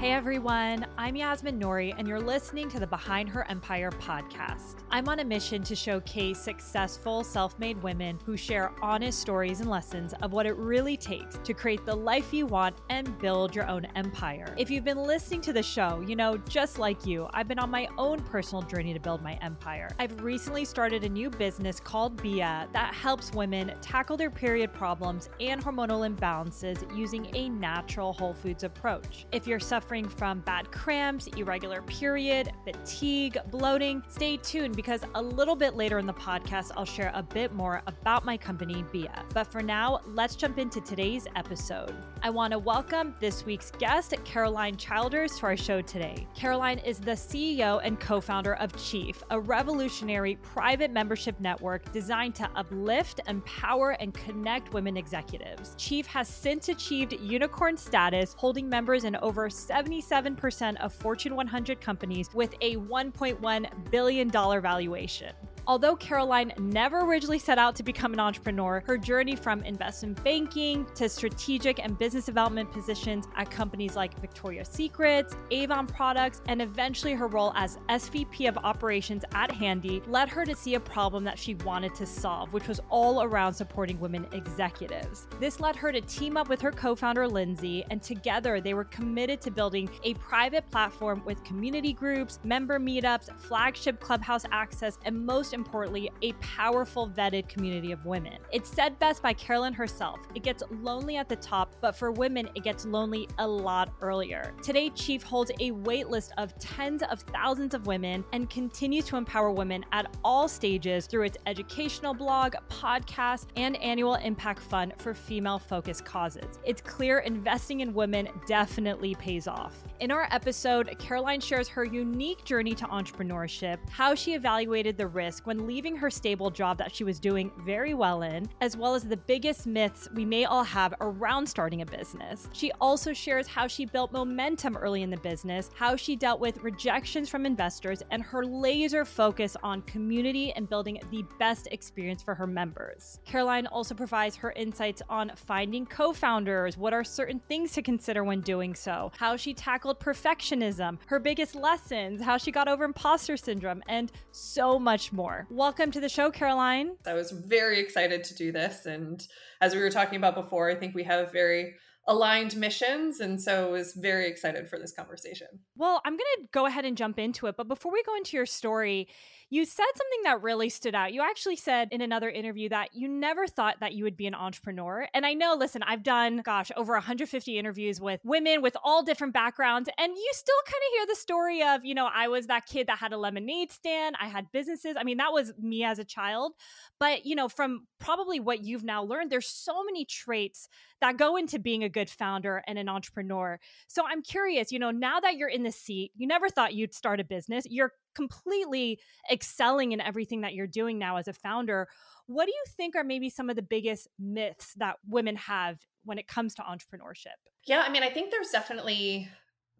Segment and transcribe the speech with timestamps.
[0.00, 4.76] Hey everyone, I'm Yasmin Nouri, and you're listening to the Behind Her Empire podcast.
[4.90, 9.68] I'm on a mission to showcase successful self made women who share honest stories and
[9.68, 13.68] lessons of what it really takes to create the life you want and build your
[13.68, 14.54] own empire.
[14.56, 17.70] If you've been listening to the show, you know, just like you, I've been on
[17.70, 19.90] my own personal journey to build my empire.
[19.98, 25.28] I've recently started a new business called Beeya that helps women tackle their period problems
[25.40, 29.26] and hormonal imbalances using a natural whole foods approach.
[29.30, 35.20] If you're suffering suffering from bad cramps, irregular period, fatigue, bloating, stay tuned because a
[35.20, 39.24] little bit later in the podcast, I'll share a bit more about my company, Beeya.
[39.34, 41.92] But for now, let's jump into today's episode.
[42.22, 46.24] I want to welcome this week's guest, Carolyn Childers, to our show today.
[46.36, 52.36] Caroline is the CEO and co founder of Chief, a revolutionary private membership network designed
[52.36, 55.74] to uplift, empower, and connect women executives.
[55.78, 59.50] Chief has since achieved unicorn status, holding members in over
[59.84, 65.32] 77% of Fortune 100 companies with a $1.1 billion valuation.
[65.66, 70.86] Although Carolyn never originally set out to become an entrepreneur, her journey from investment banking
[70.94, 77.14] to strategic and business development positions at companies like Victoria's Secrets, Avon Products, and eventually
[77.14, 81.38] her role as SVP of operations at Handy led her to see a problem that
[81.38, 85.26] she wanted to solve, which was all around supporting women executives.
[85.38, 88.84] This led her to team up with her co founder, Lindsay, and together they were
[88.84, 95.24] committed to building a private platform with community groups, member meetups, flagship clubhouse access, and
[95.24, 98.38] most importantly, a powerful, vetted community of women.
[98.52, 102.48] It's said best by Carolyn herself it gets lonely at the top, but for women,
[102.54, 104.54] it gets lonely a lot earlier.
[104.62, 109.50] Today, Chief holds a waitlist of tens of thousands of women and continues to empower
[109.50, 115.58] women at all stages through its educational blog, podcast, and annual impact fund for female
[115.58, 116.58] focused causes.
[116.64, 119.74] It's clear investing in women definitely pays off.
[120.00, 125.39] In our episode, Carolyn shares her unique journey to entrepreneurship, how she evaluated the risk
[125.44, 129.04] when leaving her stable job that she was doing very well in, as well as
[129.04, 132.48] the biggest myths we may all have around starting a business.
[132.52, 136.62] She also shares how she built momentum early in the business, how she dealt with
[136.62, 142.34] rejections from investors, and her laser focus on community and building the best experience for
[142.34, 143.20] her members.
[143.24, 148.24] Carolyn also provides her insights on finding co founders, what are certain things to consider
[148.24, 153.36] when doing so, how she tackled perfectionism, her biggest lessons, how she got over imposter
[153.36, 155.29] syndrome, and so much more.
[155.50, 156.96] Welcome to the show, Carolyn.
[157.06, 158.86] I was very excited to do this.
[158.86, 159.26] And
[159.60, 161.74] as we were talking about before, I think we have very
[162.06, 163.20] aligned missions.
[163.20, 165.46] And so I was very excited for this conversation.
[165.76, 167.56] Well, I'm going to go ahead and jump into it.
[167.56, 169.08] But before we go into your story,
[169.50, 171.12] you said something that really stood out.
[171.12, 174.34] You actually said in another interview that you never thought that you would be an
[174.34, 175.08] entrepreneur.
[175.12, 179.34] And I know, listen, I've done, gosh, over 150 interviews with women with all different
[179.34, 179.90] backgrounds.
[179.98, 182.86] And you still kind of hear the story of, you know, I was that kid
[182.86, 184.96] that had a lemonade stand, I had businesses.
[184.96, 186.52] I mean, that was me as a child.
[187.00, 190.68] But, you know, from probably what you've now learned, there's so many traits
[191.00, 193.58] that go into being a good founder and an entrepreneur.
[193.88, 196.94] So I'm curious, you know, now that you're in the seat, you never thought you'd
[196.94, 197.64] start a business.
[197.68, 199.00] You're completely
[199.30, 201.88] excelling in everything that you're doing now as a founder.
[202.26, 206.18] What do you think are maybe some of the biggest myths that women have when
[206.18, 207.38] it comes to entrepreneurship?
[207.66, 209.28] Yeah, I mean, I think there's definitely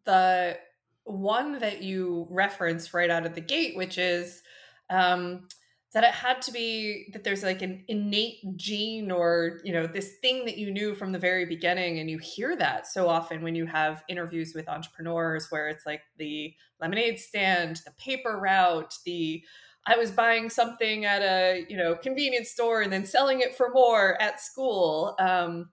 [0.05, 0.59] the
[1.05, 4.43] one that you referenced right out of the gate, which is
[4.91, 5.49] um,
[5.93, 10.17] that it had to be that there's like an innate gene or you know this
[10.21, 13.55] thing that you knew from the very beginning and you hear that so often when
[13.55, 19.43] you have interviews with entrepreneurs where it's like the lemonade stand the paper route the
[19.87, 23.71] i was buying something at a you know convenience store and then selling it for
[23.73, 25.17] more at school.
[25.19, 25.71] Um,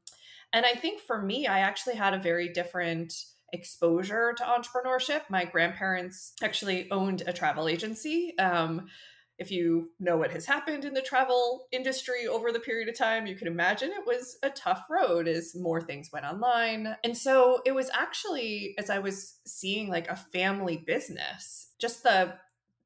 [0.54, 3.14] and i think for me i actually had a very different
[3.54, 5.22] exposure to entrepreneurship.
[5.30, 8.88] My grandparents actually owned a travel agency um,
[9.38, 13.28] if you know what has happened in the travel industry over the period of time,
[13.28, 16.96] you can imagine it was a tough road as more things went online.
[17.04, 22.34] And so it was actually, as I was seeing like a family business, just the,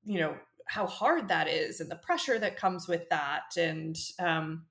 [0.04, 0.36] you know,
[0.66, 3.56] how hard that is and the pressure that comes with that.
[3.58, 4.66] And um,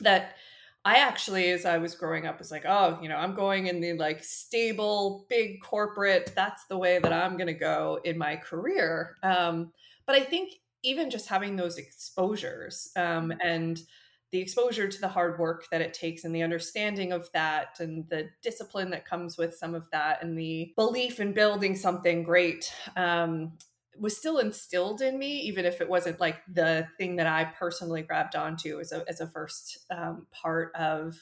[0.00, 0.36] that
[0.84, 3.80] I actually, as I was growing up, was like, oh, you know, I'm going in
[3.80, 6.32] the like stable, big corporate.
[6.36, 9.16] That's the way that I'm going to go in my career.
[9.22, 9.72] Um,
[10.06, 10.52] but I think
[10.84, 13.38] even just having those exposures um, mm-hmm.
[13.42, 13.80] and
[14.30, 18.08] the exposure to the hard work that it takes and the understanding of that and
[18.08, 22.72] the discipline that comes with some of that and the belief in building something great
[22.96, 23.52] um,
[23.98, 28.02] was still instilled in me, even if it wasn't like the thing that I personally
[28.02, 31.16] grabbed onto as a, as a first um, part of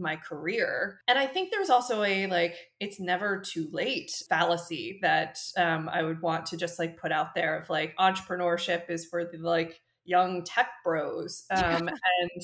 [0.00, 1.00] my career.
[1.06, 6.02] And I think there's also a like, it's never too late fallacy that um, I
[6.02, 9.80] would want to just like put out there of like entrepreneurship is for the like
[10.04, 11.44] young tech bros.
[11.50, 12.42] Um, and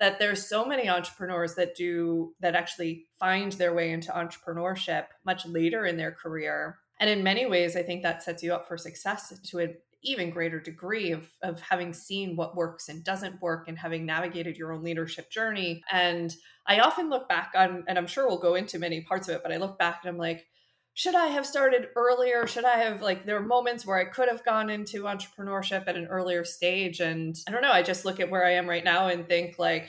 [0.00, 5.46] that there's so many entrepreneurs that do that actually find their way into entrepreneurship much
[5.46, 6.78] later in their career.
[7.00, 10.30] And in many ways, I think that sets you up for success to an even
[10.30, 14.72] greater degree of, of having seen what works and doesn't work and having navigated your
[14.72, 15.82] own leadership journey.
[15.90, 16.34] And
[16.66, 19.42] I often look back on, and I'm sure we'll go into many parts of it,
[19.42, 20.46] but I look back and I'm like,
[20.94, 22.46] should I have started earlier?
[22.46, 25.96] Should I have like there are moments where I could have gone into entrepreneurship at
[25.96, 28.84] an earlier stage and I don't know, I just look at where I am right
[28.84, 29.88] now and think like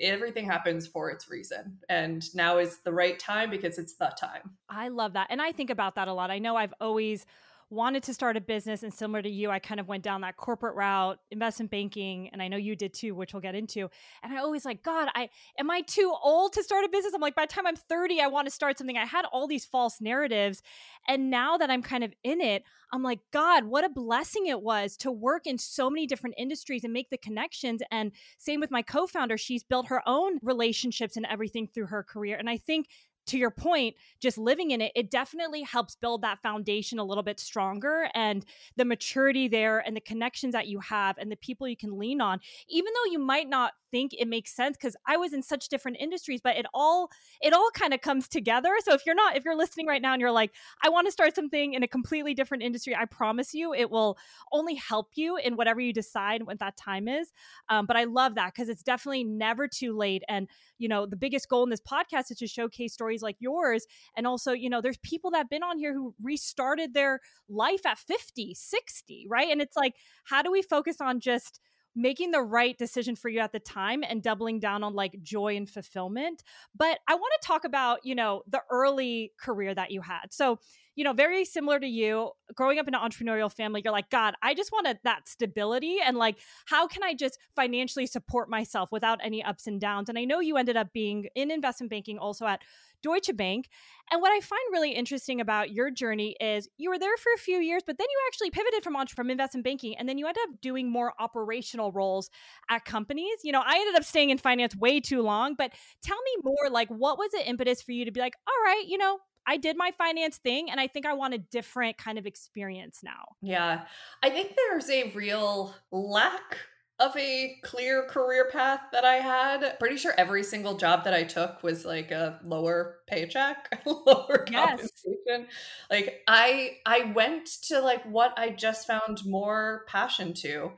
[0.00, 4.56] everything happens for its reason and now is the right time because it's the time.
[4.68, 5.28] I love that.
[5.30, 6.30] And I think about that a lot.
[6.30, 7.24] I know I've always
[7.68, 10.36] wanted to start a business and similar to you i kind of went down that
[10.36, 13.88] corporate route investment banking and i know you did too which we'll get into.
[14.22, 15.28] And i always like god i
[15.58, 17.12] am i too old to start a business?
[17.14, 18.96] I'm like by the time i'm 30 i want to start something.
[18.96, 20.62] I had all these false narratives
[21.08, 24.62] and now that i'm kind of in it i'm like god what a blessing it
[24.62, 27.82] was to work in so many different industries and make the connections.
[27.90, 32.36] And same with my co-founder she's built her own relationships and everything through her career.
[32.36, 32.86] And i think
[33.26, 37.22] to your point, just living in it, it definitely helps build that foundation a little
[37.22, 38.44] bit stronger and
[38.76, 42.20] the maturity there and the connections that you have and the people you can lean
[42.20, 45.68] on, even though you might not think it makes sense because I was in such
[45.68, 48.70] different industries, but it all it all kind of comes together.
[48.84, 50.52] So if you're not if you're listening right now and you're like,
[50.82, 54.18] I want to start something in a completely different industry, I promise you it will
[54.52, 57.32] only help you in whatever you decide when that time is.
[57.68, 60.22] Um, but I love that because it's definitely never too late.
[60.28, 60.48] And
[60.78, 63.86] you know, the biggest goal in this podcast is to showcase stories like yours.
[64.16, 67.84] And also, you know, there's people that have been on here who restarted their life
[67.86, 69.48] at 50, 60, right?
[69.50, 71.60] And it's like, how do we focus on just
[71.96, 75.56] making the right decision for you at the time and doubling down on like joy
[75.56, 76.44] and fulfillment.
[76.76, 80.26] But I want to talk about, you know, the early career that you had.
[80.30, 80.58] So,
[80.94, 84.34] you know, very similar to you, growing up in an entrepreneurial family, you're like, God,
[84.42, 86.36] I just wanted that stability and like,
[86.66, 90.08] how can I just financially support myself without any ups and downs?
[90.08, 92.62] And I know you ended up being in investment banking also at
[93.02, 93.68] Deutsche Bank.
[94.10, 97.38] And what I find really interesting about your journey is you were there for a
[97.38, 100.42] few years, but then you actually pivoted from from investment banking, and then you ended
[100.48, 102.30] up doing more operational roles
[102.70, 103.38] at companies.
[103.42, 105.72] You know, I ended up staying in finance way too long, but
[106.02, 106.70] tell me more.
[106.70, 109.56] Like, what was the impetus for you to be like, all right, you know, I
[109.56, 113.36] did my finance thing and I think I want a different kind of experience now.
[113.40, 113.82] Yeah.
[114.22, 116.58] I think there's a real lack
[116.98, 119.78] of a clear career path that I had.
[119.78, 124.68] Pretty sure every single job that I took was like a lower paycheck, lower yes.
[124.70, 125.48] compensation.
[125.90, 130.72] Like I I went to like what I just found more passion to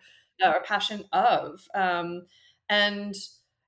[0.44, 1.60] or passion of.
[1.74, 2.22] Um
[2.68, 3.14] and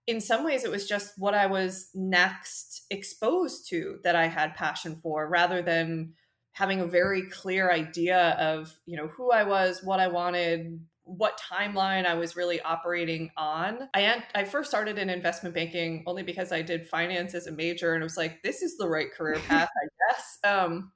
[0.06, 4.56] in some ways it was just what I was next exposed to that I had
[4.56, 6.14] passion for rather than
[6.52, 10.80] having a very clear idea of, you know, who I was, what I wanted,
[11.16, 13.88] what timeline I was really operating on.
[13.94, 17.94] I I first started in investment banking only because I did finance as a major
[17.94, 20.38] and it was like this is the right career path, I guess.
[20.44, 20.92] Um,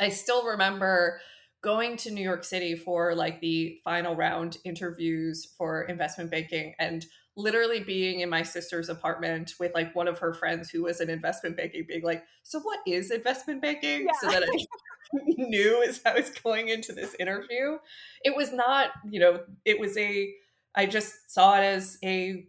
[0.00, 1.20] I still remember
[1.60, 7.04] going to New York City for like the final round interviews for investment banking and
[7.36, 11.08] literally being in my sister's apartment with like one of her friends who was in
[11.08, 14.12] investment banking being like so what is investment banking yeah.
[14.20, 14.66] so that i
[15.36, 17.78] knew as i was going into this interview
[18.24, 20.32] it was not you know it was a
[20.74, 22.46] i just saw it as a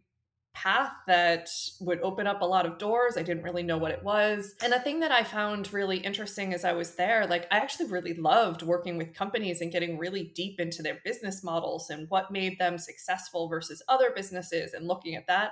[0.53, 1.49] path that
[1.79, 3.15] would open up a lot of doors.
[3.15, 4.55] I didn't really know what it was.
[4.61, 7.89] And the thing that I found really interesting as I was there, like I actually
[7.89, 12.31] really loved working with companies and getting really deep into their business models and what
[12.31, 15.51] made them successful versus other businesses and looking at that.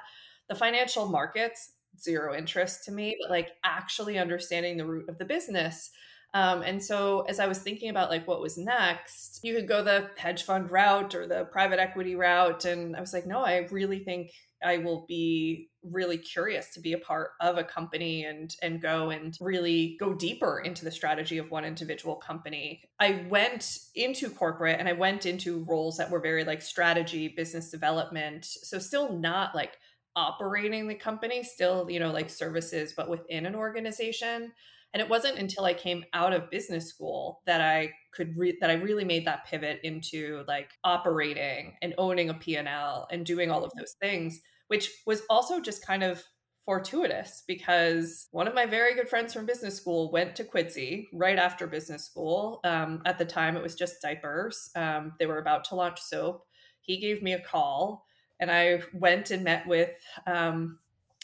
[0.49, 5.25] The financial markets, zero interest to me, but like actually understanding the root of the
[5.25, 5.91] business.
[6.33, 9.83] Um, and so as I was thinking about like what was next, you could go
[9.83, 12.65] the hedge fund route or the private equity route.
[12.65, 14.31] And I was like, no, I really think
[14.63, 19.09] I will be really curious to be a part of a company and and go
[19.11, 22.81] and really go deeper into the strategy of one individual company.
[22.99, 27.69] I went into corporate and I went into roles that were very like strategy, business
[27.69, 28.45] development.
[28.45, 29.77] So still not like
[30.15, 34.51] operating the company, still, you know, like services but within an organization.
[34.97, 38.71] And it wasn't until I came out of business school that I could re- that
[38.71, 43.63] I really made that pivot into like operating and owning a P&L and doing all
[43.63, 46.23] of those things, which was also just kind of
[46.65, 51.37] fortuitous because one of my very good friends from business school went to Quidsi right
[51.37, 52.59] after business school.
[52.63, 54.71] Um, at the time, it was just diapers.
[54.75, 56.41] Um, they were about to launch soap.
[56.81, 58.03] He gave me a call,
[58.39, 59.91] and I went and met with
[60.25, 60.79] um,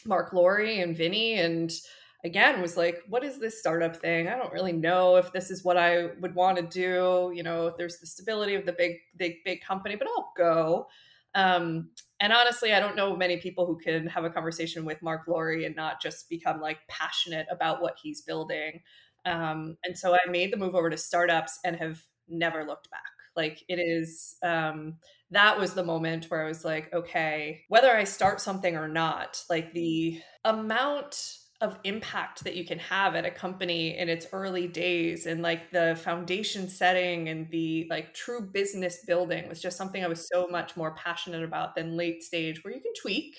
[0.06, 1.72] Marc Lore and Vinny and
[2.24, 4.28] again was like, what is this startup thing?
[4.28, 7.32] I don't really know if this is what I would want to do.
[7.34, 10.86] You know, there's the stability of the big, big, big company, but I'll go.
[11.34, 11.90] Um,
[12.20, 15.50] and honestly, I don't know many people who can have a conversation with Marc Lore
[15.50, 18.80] and not just become like passionate about what he's building.
[19.26, 23.00] Um, and so I made the move over to startups and have never looked back.
[23.36, 24.94] Like it is, um,
[25.30, 29.42] that was the moment where I was like, okay, whether I start something or not,
[29.50, 34.68] like the amount of impact that you can have at a company in its early
[34.68, 40.04] days and like the foundation setting and the like true business building was just something
[40.04, 43.36] I was so much more passionate about than late stage where you can tweak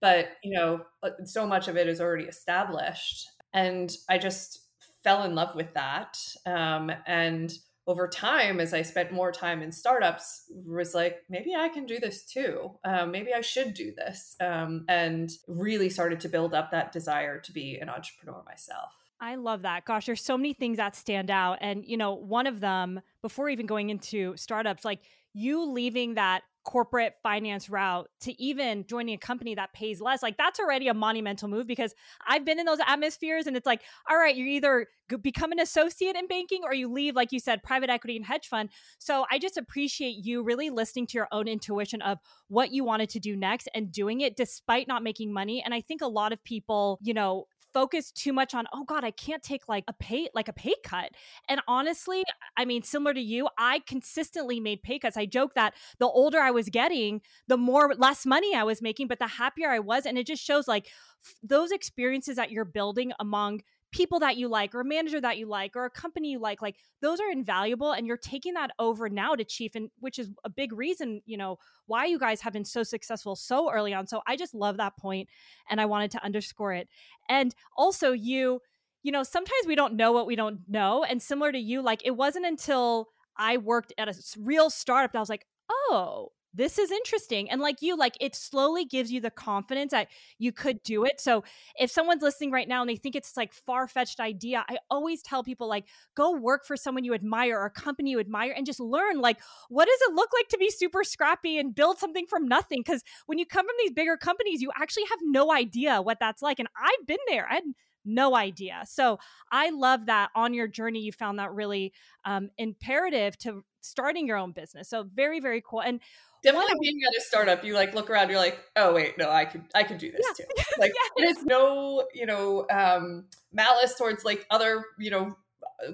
[0.00, 0.80] but you know
[1.24, 3.26] so much of it is already established.
[3.52, 4.60] And I just
[5.02, 7.52] fell in love with that um, and
[7.86, 11.98] over time as i spent more time in startups was like maybe i can do
[11.98, 16.70] this too um, maybe i should do this um, and really started to build up
[16.70, 19.86] that desire to be an entrepreneur myself I love that.
[19.86, 21.56] Gosh, there's so many things that stand out.
[21.62, 25.00] And, you know, one of them, before even going into startups, like
[25.32, 30.36] you leaving that corporate finance route to even joining a company that pays less like
[30.36, 31.94] that's already a monumental move because
[32.26, 34.88] i've been in those atmospheres and it's like all right you either
[35.22, 38.48] become an associate in banking or you leave like you said private equity and hedge
[38.48, 38.68] fund.
[38.98, 42.18] So i just appreciate you really listening to your own intuition of
[42.48, 45.62] what you wanted to do next and doing it despite not making money.
[45.64, 47.46] And i think a lot of people you know
[47.76, 50.72] focus too much on oh god i can't take like a pay like a pay
[50.82, 51.10] cut.
[51.46, 52.22] And honestly
[52.56, 55.18] i mean similar to you i consistently made pay cuts.
[55.18, 59.08] I joke that the older i was getting the more less money i was making
[59.08, 60.06] but the happier i was.
[60.06, 60.86] And it just shows like
[61.22, 63.60] f- those experiences that you're building among
[63.96, 66.60] people that you like or a manager that you like or a company you like
[66.60, 70.28] like those are invaluable and you're taking that over now to chief and which is
[70.44, 74.06] a big reason you know why you guys have been so successful so early on.
[74.06, 75.30] So i just love that point
[75.70, 76.88] and i wanted to underscore it.
[77.30, 78.60] And also you
[79.02, 82.04] you know sometimes we don't know what we don't know and similar to you like
[82.04, 86.78] it wasn't until i worked at a real startup that i was like oh this
[86.78, 87.50] is interesting.
[87.50, 90.08] And like you, like it slowly gives you the confidence that
[90.38, 91.20] you could do it.
[91.20, 91.44] So
[91.78, 95.22] if someone's listening right now and they think it's like far fetched idea, I always
[95.22, 95.84] tell people like
[96.16, 99.38] go work for someone you admire or a company you admire and just learn like
[99.68, 102.80] what does it look like to be super scrappy and build something from nothing?
[102.80, 106.42] Because when you come from these bigger companies, you actually have no idea what that's
[106.42, 106.58] like.
[106.58, 107.46] And I've been there.
[107.50, 107.64] I had
[108.06, 108.82] no idea.
[108.86, 109.18] So
[109.50, 111.92] I love that on your journey, you found that really
[112.24, 114.88] um, imperative to starting your own business.
[114.88, 115.82] So very, very cool.
[115.82, 116.00] And
[116.42, 119.44] definitely being at a startup, you like look around, you're like, oh wait, no, I
[119.44, 120.44] could I could do this yeah.
[120.44, 120.64] too.
[120.78, 121.10] Like yes.
[121.16, 125.36] there's no, you know, um, malice towards like other, you know,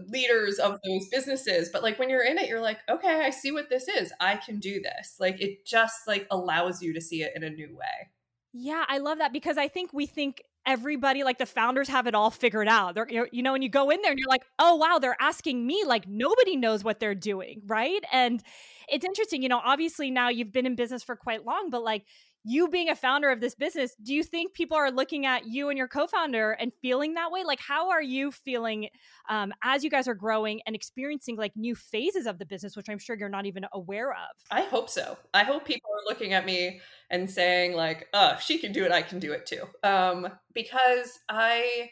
[0.08, 3.50] leaders of those businesses but like when you're in it you're like okay i see
[3.50, 7.22] what this is i can do this like it just like allows you to see
[7.22, 8.08] it in a new way
[8.52, 12.14] yeah i love that because i think we think everybody like the founders have it
[12.14, 12.94] all figured out.
[12.94, 15.66] They're you know and you go in there and you're like oh wow they're asking
[15.66, 18.02] me like nobody knows what they're doing right?
[18.12, 18.42] And
[18.88, 22.04] it's interesting, you know, obviously now you've been in business for quite long, but like
[22.44, 25.68] you being a founder of this business, do you think people are looking at you
[25.68, 27.44] and your co-founder and feeling that way?
[27.44, 28.88] Like, how are you feeling
[29.28, 32.88] um, as you guys are growing and experiencing like new phases of the business, which
[32.88, 34.36] I'm sure you're not even aware of?
[34.50, 35.16] I hope so.
[35.34, 36.80] I hope people are looking at me
[37.10, 38.92] and saying like, "Oh, she can do it.
[38.92, 41.90] I can do it too." Um, because I.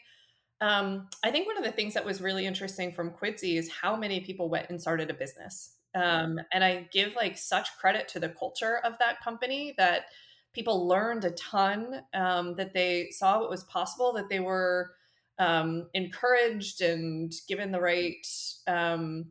[0.59, 3.95] Um, I think one of the things that was really interesting from Quidsi is how
[3.95, 5.77] many people went and started a business.
[5.95, 10.03] Um, and I give like such credit to the culture of that company that
[10.53, 14.91] people learned a ton, um, that they saw what was possible, that they were
[15.39, 18.25] um, encouraged and given the right
[18.67, 19.25] um,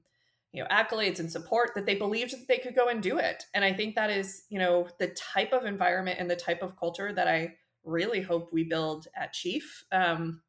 [0.52, 3.44] you know accolades and support that they believed that they could go and do it.
[3.54, 6.78] And i think that is you know the type of environment and the type of
[6.78, 9.84] culture that i really hope we build at chief.
[9.90, 10.42] Um,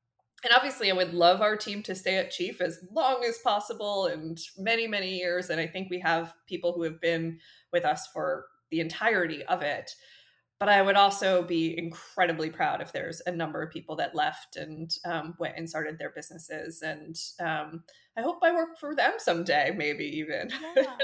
[0.44, 4.08] and obviously i would love our team to stay at chief as long as possible
[4.08, 7.40] and many many years and i think we have people who have been
[7.72, 9.92] with us for the entirety of it
[10.62, 14.58] but I would also be incredibly proud if there's a number of people that left
[14.58, 16.84] and um, went and started their businesses.
[16.84, 17.84] And um,
[18.16, 20.52] I hope I work for them someday, maybe even.
[20.78, 20.84] yeah.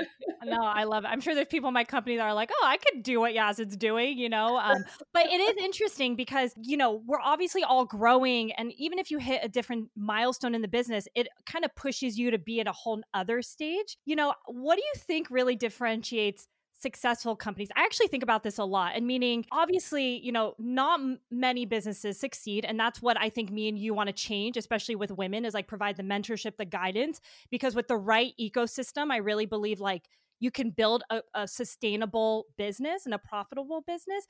[0.45, 1.07] No, I love it.
[1.07, 3.33] I'm sure there's people in my company that are like, oh, I could do what
[3.33, 4.57] Yazid's doing, you know?
[4.57, 8.53] Um, but it is interesting because, you know, we're obviously all growing.
[8.53, 12.17] And even if you hit a different milestone in the business, it kind of pushes
[12.17, 13.97] you to be at a whole other stage.
[14.05, 16.47] You know, what do you think really differentiates?
[16.77, 17.69] Successful companies.
[17.75, 21.65] I actually think about this a lot and meaning obviously, you know, not m- many
[21.65, 25.11] businesses succeed and that's what I think me and you want to change, especially with
[25.11, 27.19] women is like provide the mentorship, the guidance
[27.49, 30.07] because with the right ecosystem, I really believe like
[30.39, 34.27] you can build a, a sustainable business and a profitable business.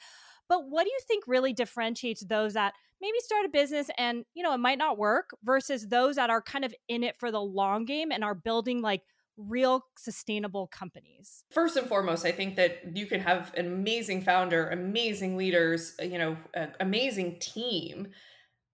[0.47, 4.41] But what do you think really differentiates those that maybe start a business and, you
[4.41, 7.41] know, it might not work versus those that are kind of in it for the
[7.41, 9.03] long game and are building like
[9.37, 11.43] real sustainable companies?
[11.51, 16.05] First and foremost, I think that you can have an amazing founder, amazing leaders, uh,
[16.05, 16.37] you know,
[16.79, 18.07] amazing team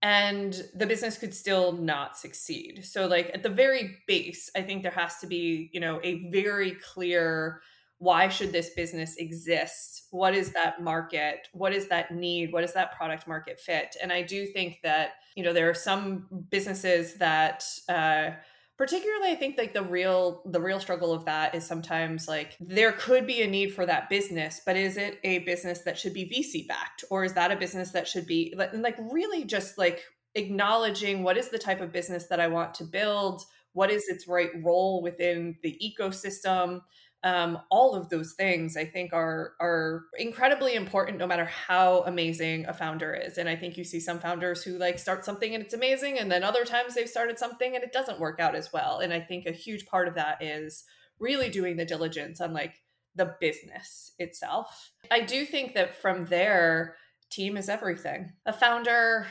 [0.03, 2.85] and the business could still not succeed.
[2.85, 6.29] So like at the very base, I think there has to be, you know, a
[6.29, 7.61] very clear
[7.99, 10.07] why should this business exist?
[10.11, 11.47] What is that market?
[11.53, 12.51] What is that need?
[12.51, 13.95] What is that product market fit?
[14.01, 18.31] And I do think that, you know, there are some businesses that uh
[18.77, 22.91] particularly i think like the real the real struggle of that is sometimes like there
[22.93, 26.25] could be a need for that business but is it a business that should be
[26.25, 27.03] vc backed?
[27.09, 30.03] Or is that a business that should be like really just like
[30.35, 34.27] acknowledging what is the type of business that i want to build what is its
[34.27, 36.81] right role within the ecosystem
[37.23, 42.65] um, all of those things I think are are incredibly important no matter how amazing
[42.65, 43.37] a founder is.
[43.37, 46.31] And I think you see some founders who like start something and it's amazing, and
[46.31, 48.99] then other times they've started something and it doesn't work out as well.
[48.99, 50.83] And I think a huge part of that is
[51.19, 52.75] really doing the diligence on like
[53.15, 54.91] the business itself.
[55.11, 56.95] I do think that from there,
[57.29, 58.33] team is everything.
[58.45, 59.27] A founder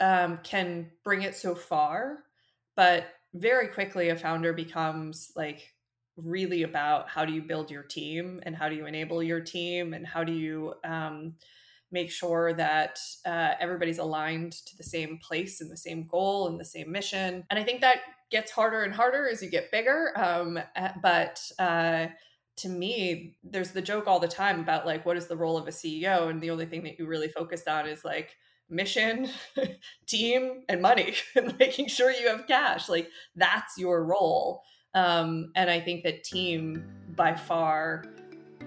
[0.00, 2.24] um, can bring it so far,
[2.76, 5.72] but very quickly a founder becomes like
[6.16, 9.94] really about how do you build your team and how do you enable your team
[9.94, 11.34] and how do you um,
[11.92, 16.60] make sure that uh, everybody's aligned to the same place and the same goal and
[16.60, 17.44] the same mission.
[17.50, 17.98] And I think that
[18.30, 20.12] gets harder and harder as you get bigger.
[20.16, 20.58] Um,
[21.02, 22.06] but uh,
[22.58, 25.66] to me, there's the joke all the time about like, what is the role of
[25.66, 26.28] a CEO?
[26.28, 28.36] And the only thing that you really focused on is like,
[28.70, 29.28] mission,
[30.06, 32.88] team, and money, and making sure you have cash.
[32.88, 34.62] Like, that's your role.
[34.94, 38.04] Um, and I think that team by far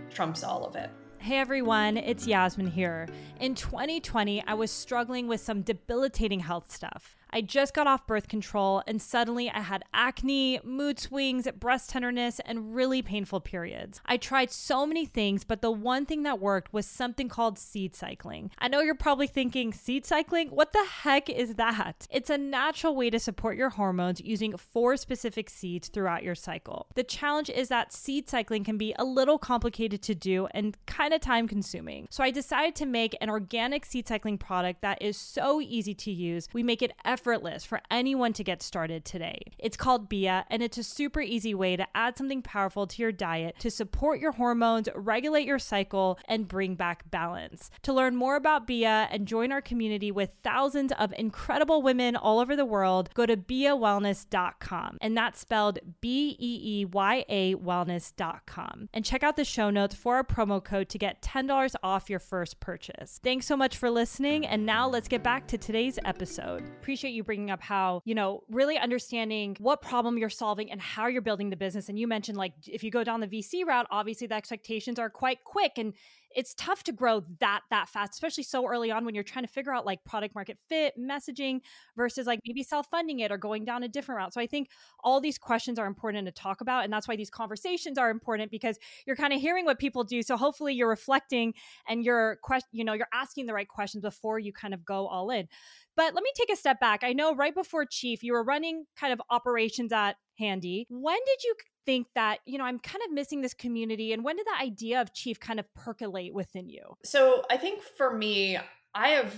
[0.10, 0.90] trumps all of it.
[1.20, 3.08] Hey everyone, it's Yasmin here.
[3.40, 7.16] In 2020, I was struggling with some debilitating health stuff.
[7.34, 12.40] I just got off birth control and suddenly I had acne, mood swings, breast tenderness,
[12.46, 14.00] and really painful periods.
[14.06, 17.96] I tried so many things, but the one thing that worked was something called seed
[17.96, 18.52] cycling.
[18.60, 20.50] I know you're probably thinking, seed cycling?
[20.50, 22.08] What the heck is that?
[22.12, 26.86] It's a natural way to support your hormones using four specific seeds throughout your cycle.
[26.94, 31.16] The challenge is that seed cycling can be a little complicated to do and kind
[31.16, 32.08] of time consuming.
[32.12, 36.12] So I decided to make an organic seed cycling product that is so easy to
[36.12, 36.48] use.
[36.54, 39.40] We make it effortless effortless for anyone to get started today.
[39.58, 43.14] It's called Beeya, and it's a super easy way to add something powerful to your
[43.14, 47.72] diet to support your hormones, regulate your cycle, and bring back balance.
[47.84, 52.40] To learn more about Beeya and join our community with thousands of incredible women all
[52.40, 58.90] over the world, go to BeeyaWellness.com, and that's spelled B E E Y A Wellness.com.
[58.94, 62.20] And check out the show notes for our promo code to get $10 off your
[62.20, 63.22] first purchase.
[63.24, 66.64] Thanks so much for listening, and now let's get back to today's episode.
[66.82, 71.08] Appreciate you bringing up how, you know, really understanding what problem you're solving and how
[71.08, 71.90] you're building the business.
[71.90, 75.10] And you mentioned like if you go down the VC route, obviously the expectations are
[75.10, 75.94] quite quick and
[76.36, 79.52] it's tough to grow that that fast especially so early on when you're trying to
[79.52, 81.62] figure out like product market fit messaging
[81.96, 84.34] versus like maybe self-funding it or going down a different route.
[84.34, 84.70] So i think
[85.04, 88.52] all these questions are important to talk about and that's why these conversations are important
[88.52, 90.22] because you're kind of hearing what people do.
[90.24, 91.54] So hopefully you're reflecting
[91.88, 92.40] and you're
[92.72, 95.48] you know you're asking the right questions before you kind of go all in
[95.96, 97.04] but let me take a step back.
[97.04, 100.88] I know right before Chief, you were running kind of operations at Handy.
[100.90, 104.14] When did you think that, you know, I'm kind of missing this community?
[104.14, 106.98] And when did the idea of Chief kind of percolate within you?
[107.04, 108.58] So I think for me,
[108.96, 109.34] I have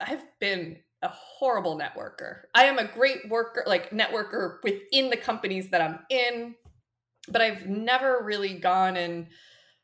[0.00, 2.42] I've been a horrible networker.
[2.54, 6.54] I am a great worker, like networker within the companies that I'm in,
[7.28, 9.26] but I've never really gone and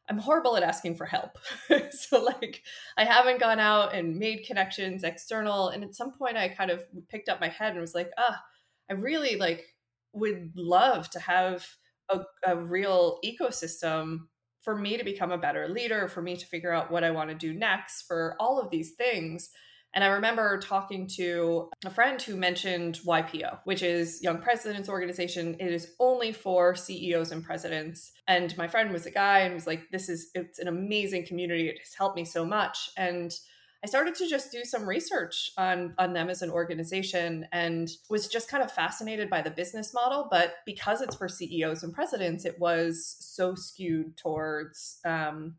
[0.08, 1.38] I'm horrible at asking for help.
[1.90, 2.62] so like
[2.96, 5.68] I haven't gone out and made connections external.
[5.68, 8.42] And at some point I kind of picked up my head and was like, ah,
[8.90, 9.64] I really like
[10.12, 11.66] would love to have
[12.08, 14.20] a, a real ecosystem
[14.62, 17.30] for me to become a better leader, for me to figure out what I want
[17.30, 19.50] to do next, for all of these things.
[19.94, 25.56] And I remember talking to a friend who mentioned YPO, which is Young Presidents Organization.
[25.58, 28.12] It is only for CEOs and presidents.
[28.26, 31.68] And my friend was a guy and was like, this is, it's an amazing community.
[31.68, 32.90] It has helped me so much.
[32.96, 33.34] And
[33.82, 38.26] I started to just do some research on, on them as an organization and was
[38.26, 40.26] just kind of fascinated by the business model.
[40.30, 45.54] But because it's for CEOs and presidents, it was so skewed towards um,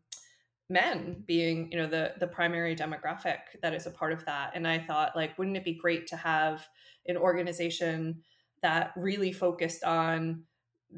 [0.70, 4.52] men being you know the the primary demographic that is a part of that.
[4.54, 6.66] And i thought like wouldn't it be great to have
[7.06, 8.22] an organization
[8.62, 10.44] that really focused on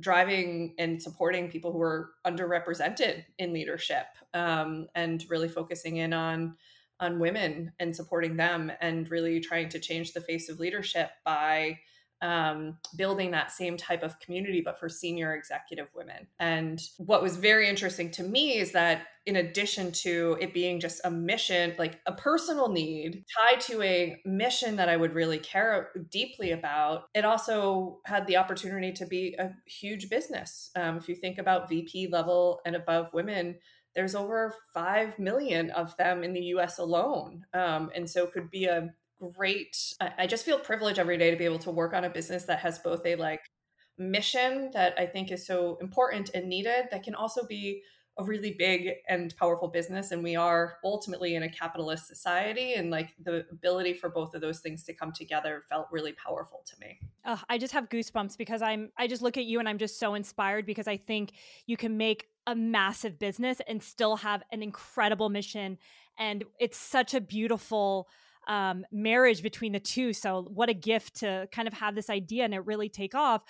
[0.01, 6.57] driving and supporting people who are underrepresented in leadership um, and really focusing in on
[7.01, 11.79] on women and supporting them and really trying to change the face of leadership by
[12.23, 16.27] um, building that same type of community, but for senior executive women.
[16.39, 21.01] And what was very interesting to me is that in addition to it being just
[21.05, 25.91] a mission, like a personal need tied to a mission that I would really care
[26.11, 30.71] deeply about, it also had the opportunity to be a huge business.
[30.75, 33.57] Um, if you think about VP level and above women,
[33.95, 37.45] there's over 5 million of them in the US alone.
[37.53, 38.93] Um, and so it could be a
[39.31, 42.45] great I, just feel privileged every day to be able to work on a business
[42.45, 43.41] that has both a like
[43.99, 47.83] mission that i think is so important and needed that can also be
[48.19, 52.91] a really big and powerful business and we are ultimately in a capitalist society and
[52.91, 56.75] like the ability for both of those things to come together felt really powerful to
[56.79, 56.99] me.
[57.25, 59.99] Oh, i just have goosebumps because i'm i just look at you and i'm just
[59.99, 61.33] so inspired because i think
[61.67, 65.79] you can make a massive business and still have an incredible mission
[66.19, 68.09] and it's such a beautiful
[68.49, 70.13] um, marriage between the two.
[70.13, 73.43] So, what a gift to kind of have this idea and it really take off.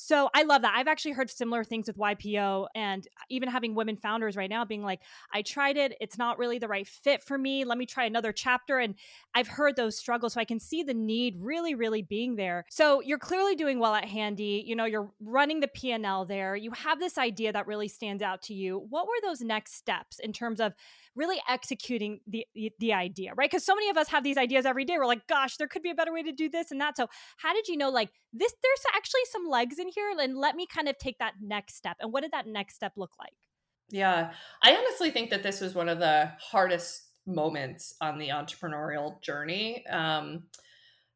[0.00, 0.74] So I love that.
[0.76, 4.84] I've actually heard similar things with YPO and even having women founders right now being
[4.84, 5.00] like,
[5.34, 5.96] I tried it.
[6.00, 7.64] It's not really the right fit for me.
[7.64, 8.78] Let me try another chapter.
[8.78, 8.94] And
[9.34, 10.34] I've heard those struggles.
[10.34, 12.64] So I can see the need really, really being there.
[12.70, 14.62] So you're clearly doing well at Handy.
[14.64, 16.54] You know, you're running the P&L there.
[16.54, 18.86] You have this idea that really stands out to you.
[18.90, 20.74] What were those next steps in terms of
[21.14, 22.46] really executing the,
[22.78, 23.50] the, idea, right?
[23.50, 24.94] Because so many of us have these ideas every day.
[24.98, 26.96] We're like, gosh, there could be a better way to do this and that.
[26.96, 30.56] So how did you know like this, there's actually some legs in here and let
[30.56, 31.96] me kind of take that next step.
[32.00, 33.32] And what did that next step look like?
[33.90, 34.32] Yeah.
[34.62, 39.86] I honestly think that this was one of the hardest moments on the entrepreneurial journey.
[39.86, 40.44] Um,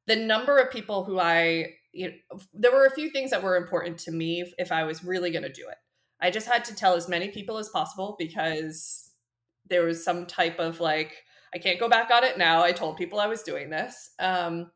[0.07, 3.57] the number of people who I, you know, there were a few things that were
[3.57, 5.77] important to me if I was really going to do it.
[6.21, 9.12] I just had to tell as many people as possible because
[9.69, 11.23] there was some type of like,
[11.55, 12.63] I can't go back on it now.
[12.63, 14.11] I told people I was doing this.
[14.19, 14.71] Um,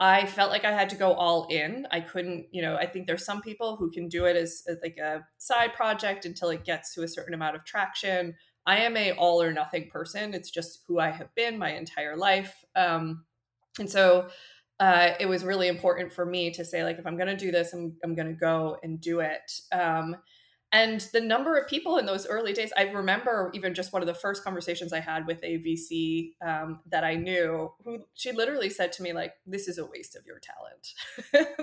[0.00, 1.86] I felt like I had to go all in.
[1.90, 4.78] I couldn't, you know, I think there's some people who can do it as, as,
[4.82, 8.34] like a side project until it gets to a certain amount of traction.
[8.66, 10.34] I am a all or nothing person.
[10.34, 12.64] It's just who I have been my entire life.
[12.74, 13.24] Um,
[13.78, 14.28] and so
[14.80, 17.52] uh, it was really important for me to say, like, if I'm going to do
[17.52, 19.52] this, I'm, I'm going to go and do it.
[19.72, 20.16] Um,
[20.74, 24.08] and the number of people in those early days, I remember even just one of
[24.08, 28.68] the first conversations I had with a VC um, that I knew, who she literally
[28.68, 31.48] said to me, like, "This is a waste of your talent,"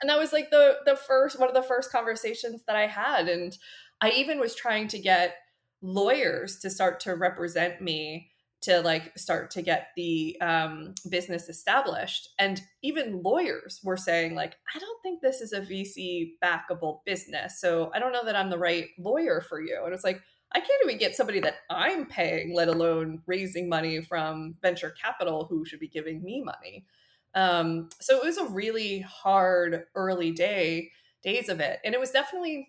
[0.00, 3.28] and that was like the the first one of the first conversations that I had,
[3.28, 3.58] and
[4.00, 5.34] I even was trying to get
[5.82, 8.30] lawyers to start to represent me
[8.62, 12.28] to like start to get the um, business established.
[12.38, 17.60] And even lawyers were saying like i don't think this is a vc backable business
[17.60, 19.82] so i don't know that i'm the right lawyer for you.
[19.84, 20.20] And it's like
[20.52, 25.46] i can't even get somebody that i'm paying let alone raising money from venture capital
[25.48, 26.86] who should be giving me money.
[27.34, 30.90] Um, so it was a really hard early day
[31.22, 31.78] days of it.
[31.84, 32.68] And it was definitely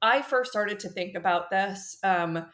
[0.00, 2.46] i first started to think about this um,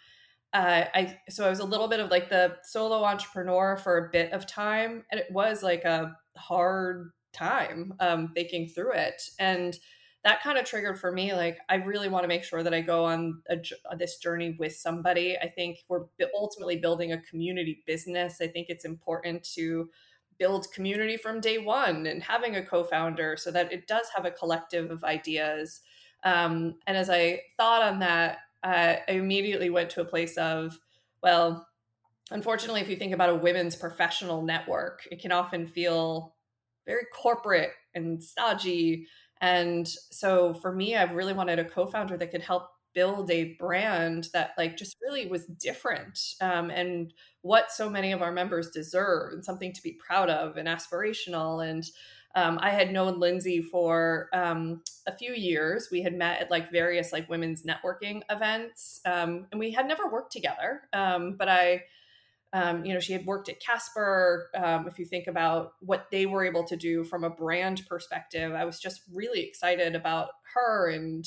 [0.53, 4.11] uh, I so I was a little bit of like the solo entrepreneur for a
[4.11, 9.79] bit of time, and it was like a hard time um, thinking through it, and
[10.25, 12.81] that kind of triggered for me like I really want to make sure that I
[12.81, 13.57] go on a,
[13.97, 15.37] this journey with somebody.
[15.39, 18.41] I think we're ultimately building a community business.
[18.41, 19.89] I think it's important to
[20.39, 24.31] build community from day one and having a co-founder so that it does have a
[24.31, 25.81] collective of ideas.
[26.25, 30.79] Um, and as I thought on that, uh, I immediately went to a place of,
[31.23, 31.67] well,
[32.31, 36.35] unfortunately, if you think about a women's professional network, it can often feel
[36.87, 39.07] very corporate and stodgy.
[39.41, 43.55] And so for me, I really wanted a co founder that could help build a
[43.61, 48.71] brand that like just really was different um, and what so many of our members
[48.71, 51.85] deserve and something to be proud of and aspirational and
[52.39, 55.89] um, I had known Lindsay for um, a few years.
[55.91, 60.09] We had met at like various like women's networking events, um, and we had never
[60.09, 60.83] worked together.
[60.93, 61.83] Um, but I,
[62.53, 64.51] um, you know, she had worked at Casper.
[64.55, 68.53] Um, if you think about what they were able to do from a brand perspective,
[68.53, 71.27] I was just really excited about her, and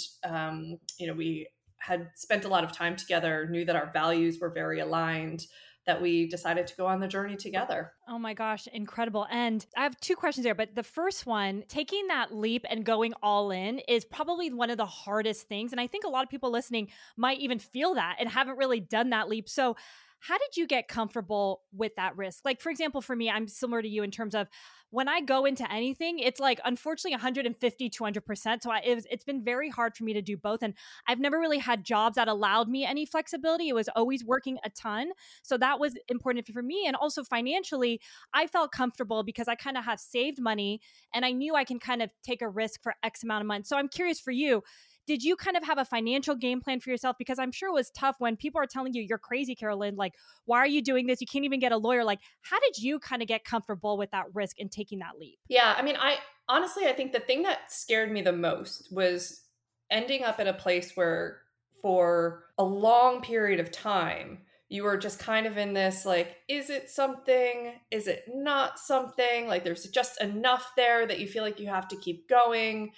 [0.97, 1.47] you know, we
[1.77, 3.47] had spent a lot of time together.
[3.49, 5.45] Knew that our values were very aligned
[5.87, 7.93] that we decided to go on the journey together.
[8.07, 9.25] Oh my gosh, incredible.
[9.31, 13.13] And I have two questions there, but the first one, taking that leap and going
[13.23, 15.71] all in is probably one of the hardest things.
[15.71, 18.79] And I think a lot of people listening might even feel that and haven't really
[18.79, 19.49] done that leap.
[19.49, 19.75] So,
[20.23, 22.45] how did you get comfortable with that risk?
[22.45, 24.47] Like, for example, for me, I'm similar to you in terms of
[24.91, 28.61] when I go into anything, it's like unfortunately 150, 200%.
[28.61, 30.61] So I, it was, it's been very hard for me to do both.
[30.61, 30.73] And
[31.07, 33.69] I've never really had jobs that allowed me any flexibility.
[33.69, 35.11] It was always working a ton.
[35.41, 36.83] So that was important for me.
[36.85, 37.99] And also financially,
[38.33, 40.81] I felt comfortable because I kind of have saved money
[41.13, 43.69] and I knew I can kind of take a risk for X amount of months.
[43.69, 44.61] So I'm curious for you
[45.11, 47.17] did you kind of have a financial game plan for yourself?
[47.19, 49.97] Because I'm sure it was tough when people are telling you, you're crazy, Carolyn.
[49.97, 50.13] Like,
[50.45, 51.19] why are you doing this?
[51.19, 52.05] You can't even get a lawyer.
[52.05, 55.37] Like, how did you kind of get comfortable with that risk and taking that leap?
[55.49, 55.75] Yeah.
[55.77, 56.15] I mean, I
[56.47, 59.41] honestly, I think the thing that scared me the most was
[59.89, 61.41] ending up in a place where
[61.81, 64.37] for a long period of time,
[64.69, 67.73] you were just kind of in this like, is it something?
[67.91, 69.45] Is it not something?
[69.47, 72.93] Like, there's just enough there that you feel like you have to keep going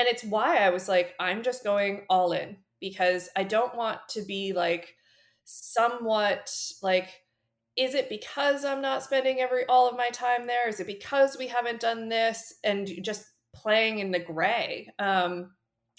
[0.00, 3.98] and it's why I was like, I'm just going all in because I don't want
[4.08, 4.94] to be like
[5.44, 6.50] somewhat
[6.82, 7.10] like,
[7.76, 10.70] is it because I'm not spending every all of my time there?
[10.70, 14.88] Is it because we haven't done this and just playing in the gray?
[14.98, 15.50] Um,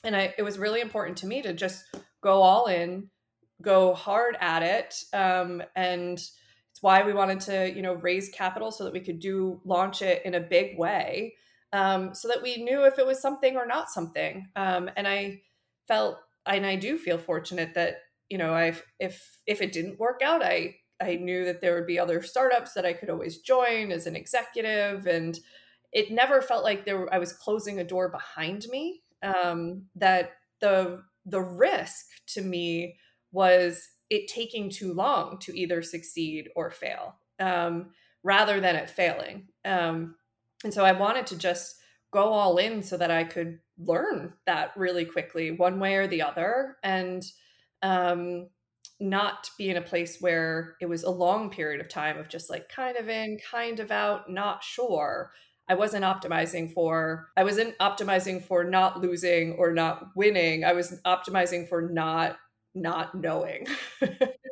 [0.04, 1.84] and I, it was really important to me to just
[2.24, 3.08] go all in,
[3.62, 8.72] go hard at it, um, and it's why we wanted to, you know, raise capital
[8.72, 11.36] so that we could do launch it in a big way
[11.74, 14.50] um, so that we knew if it was something or not something.
[14.56, 15.42] Um, and I
[15.88, 17.98] felt, and I do feel fortunate that
[18.30, 21.88] you know, I if if it didn't work out, I I knew that there would
[21.88, 25.38] be other startups that I could always join as an executive, and
[25.92, 29.04] it never felt like there I was closing a door behind me.
[29.24, 30.32] Um, that
[30.62, 32.98] the the risk to me
[33.32, 37.92] was it taking too long to either succeed or fail, um,
[38.24, 39.48] rather than it failing.
[39.66, 40.16] Um,
[40.63, 41.78] and so I wanted to just
[42.12, 46.21] go all in so that I could learn that really quickly, one way or the
[46.21, 47.24] other, and
[47.82, 48.47] um,
[49.00, 52.50] not be in a place where it was a long period of time of just
[52.50, 55.32] like kind of in, kind of out, not sure.
[55.67, 60.65] I wasn't optimizing for I wasn't optimizing for not losing or not winning.
[60.65, 62.38] I was optimizing for not
[62.76, 63.67] not knowing.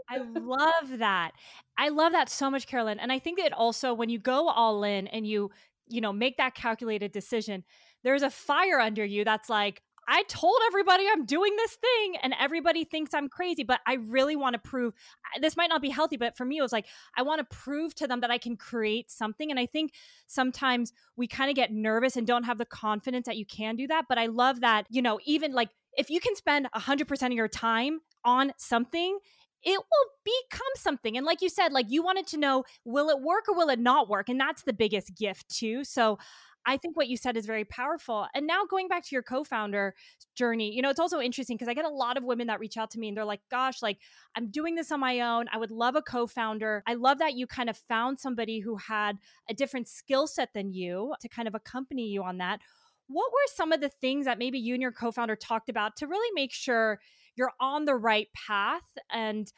[0.09, 1.31] I love that.
[1.77, 2.99] I love that so much, Carolyn.
[2.99, 5.51] And I think that also when you go all in and you
[5.89, 7.63] you know, make that calculated decision,
[8.03, 12.33] there's a fire under you that's like, I told everybody I'm doing this thing and
[12.39, 14.95] everybody thinks I'm crazy, but I really want to prove
[15.39, 17.93] this might not be healthy, but for me, it was like, I want to prove
[17.95, 19.51] to them that I can create something.
[19.51, 19.93] And I think
[20.25, 23.85] sometimes we kind of get nervous and don't have the confidence that you can do
[23.85, 24.05] that.
[24.09, 27.47] But I love that, you know, even like if you can spend 100% of your
[27.47, 29.19] time on something,
[29.63, 31.17] it will become something.
[31.17, 33.79] And like you said, like you wanted to know, will it work or will it
[33.79, 34.29] not work?
[34.29, 35.83] And that's the biggest gift, too.
[35.83, 36.17] So
[36.65, 38.27] I think what you said is very powerful.
[38.33, 39.95] And now going back to your co founder
[40.35, 42.77] journey, you know, it's also interesting because I get a lot of women that reach
[42.77, 43.97] out to me and they're like, gosh, like
[44.35, 45.47] I'm doing this on my own.
[45.51, 46.83] I would love a co founder.
[46.85, 49.17] I love that you kind of found somebody who had
[49.49, 52.59] a different skill set than you to kind of accompany you on that.
[53.07, 55.95] What were some of the things that maybe you and your co founder talked about
[55.97, 56.99] to really make sure
[57.39, 59.51] you're on the right path and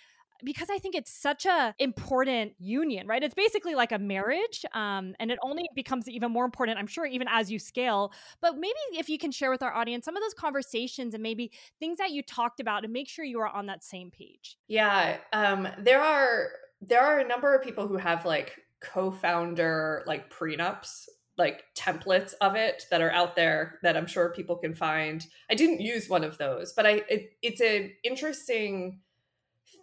[0.44, 3.22] because I think it's such a important union, right?
[3.22, 7.06] It's basically like a marriage, um, and it only becomes even more important, I'm sure,
[7.06, 8.12] even as you scale.
[8.42, 11.52] But maybe if you can share with our audience some of those conversations and maybe
[11.80, 14.58] things that you talked about, and make sure you are on that same page.
[14.68, 16.50] Yeah, um, there are
[16.82, 22.56] there are a number of people who have like co-founder like prenups like templates of
[22.56, 25.26] it that are out there that I'm sure people can find.
[25.50, 29.00] I didn't use one of those, but I it, it's an interesting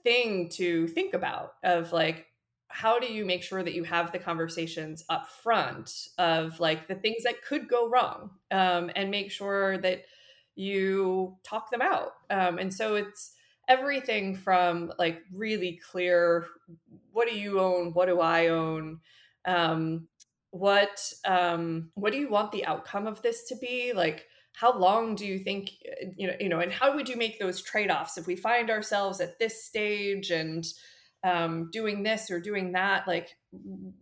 [0.05, 2.27] thing to think about of like
[2.69, 6.95] how do you make sure that you have the conversations up front of like the
[6.95, 10.03] things that could go wrong um, and make sure that
[10.55, 12.13] you talk them out.
[12.31, 13.33] Um, and so it's
[13.69, 16.47] everything from like really clear
[17.13, 17.93] what do you own?
[17.93, 19.01] What do i own?
[19.45, 20.09] Um,
[20.51, 23.93] what um what do you want the outcome of this to be?
[23.95, 25.71] Like how long do you think
[26.17, 29.21] you know you know and how would you make those trade-offs if we find ourselves
[29.21, 30.67] at this stage and
[31.25, 33.07] um, doing this or doing that?
[33.07, 33.37] Like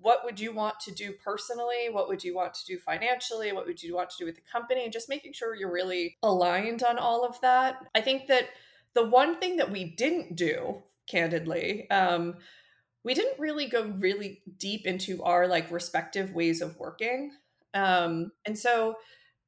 [0.00, 1.88] what would you want to do personally?
[1.90, 3.52] What would you want to do financially?
[3.52, 4.84] What would you want to do with the company?
[4.84, 7.76] And just making sure you're really aligned on all of that.
[7.94, 8.48] I think that
[8.94, 12.34] the one thing that we didn't do candidly um,
[13.06, 17.30] we didn't really go really deep into our like respective ways of working.
[17.72, 18.96] Um, and so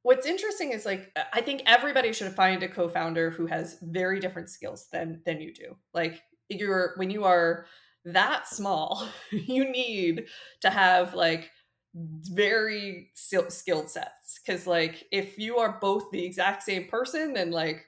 [0.01, 4.49] what's interesting is like I think everybody should find a co-founder who has very different
[4.49, 5.75] skills than than you do.
[5.93, 7.65] Like you're when you are
[8.05, 10.27] that small, you need
[10.61, 11.51] to have like
[11.93, 14.18] very skilled sets
[14.49, 17.85] because like if you are both the exact same person then like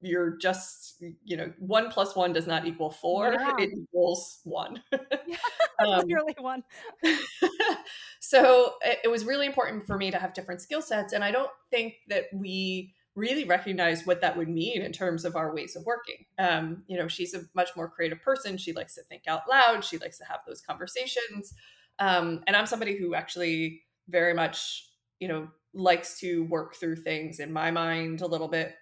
[0.00, 5.36] you're just you know one plus one does not equal four it equals one yeah,
[5.86, 6.62] um, literally one
[8.20, 11.30] so it, it was really important for me to have different skill sets and i
[11.30, 15.76] don't think that we really recognize what that would mean in terms of our ways
[15.76, 16.26] of working.
[16.36, 18.56] Um, you know, she's a much more creative person.
[18.56, 19.84] She likes to think out loud.
[19.84, 21.54] She likes to have those conversations.
[22.00, 24.88] Um, and I'm somebody who actually very much,
[25.20, 28.74] you know, likes to work through things in my mind a little bit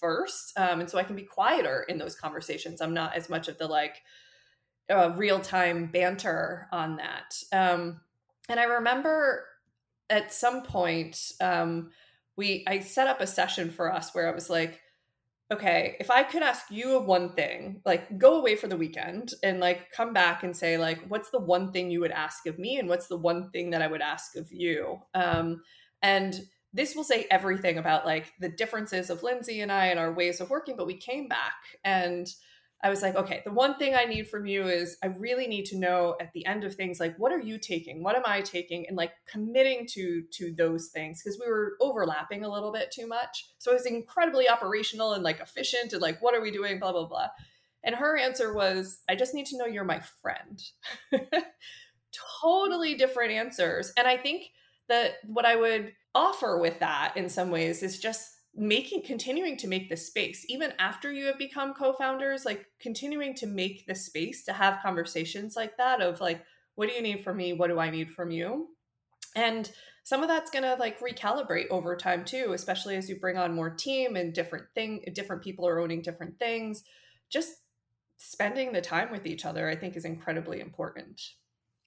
[0.00, 0.52] first.
[0.56, 2.80] Um, and so I can be quieter in those conversations.
[2.80, 4.02] I'm not as much of the like
[4.90, 7.34] uh, real time banter on that.
[7.52, 8.00] Um,
[8.48, 9.46] and I remember
[10.10, 11.90] at some point, um,
[12.36, 14.80] we I set up a session for us where I was like,
[15.52, 19.60] okay, if I could ask you one thing, like go away for the weekend and
[19.60, 22.78] like come back and say like, what's the one thing you would ask of me,
[22.78, 25.62] and what's the one thing that I would ask of you, um,
[26.04, 26.38] and
[26.74, 30.40] this will say everything about like the differences of Lindsay and I and our ways
[30.40, 30.76] of working.
[30.76, 32.28] But we came back and
[32.82, 35.64] I was like, okay, the one thing I need from you is I really need
[35.66, 38.02] to know at the end of things like what are you taking?
[38.02, 38.86] What am I taking?
[38.86, 43.06] And like committing to to those things because we were overlapping a little bit too
[43.06, 43.46] much.
[43.56, 46.78] So it was incredibly operational and like efficient and like what are we doing?
[46.80, 47.28] Blah blah blah.
[47.82, 50.62] And her answer was, I just need to know you're my friend.
[52.42, 53.92] totally different answers.
[53.96, 54.50] And I think
[54.88, 59.66] that what I would offer with that in some ways is just making continuing to
[59.66, 64.44] make the space even after you have become co-founders like continuing to make the space
[64.44, 66.40] to have conversations like that of like
[66.76, 67.52] what do you need from me?
[67.52, 68.68] What do i need from you?
[69.36, 69.70] And
[70.04, 73.54] some of that's going to like recalibrate over time too especially as you bring on
[73.54, 76.84] more team and different thing different people are owning different things.
[77.30, 77.54] Just
[78.16, 81.20] spending the time with each other i think is incredibly important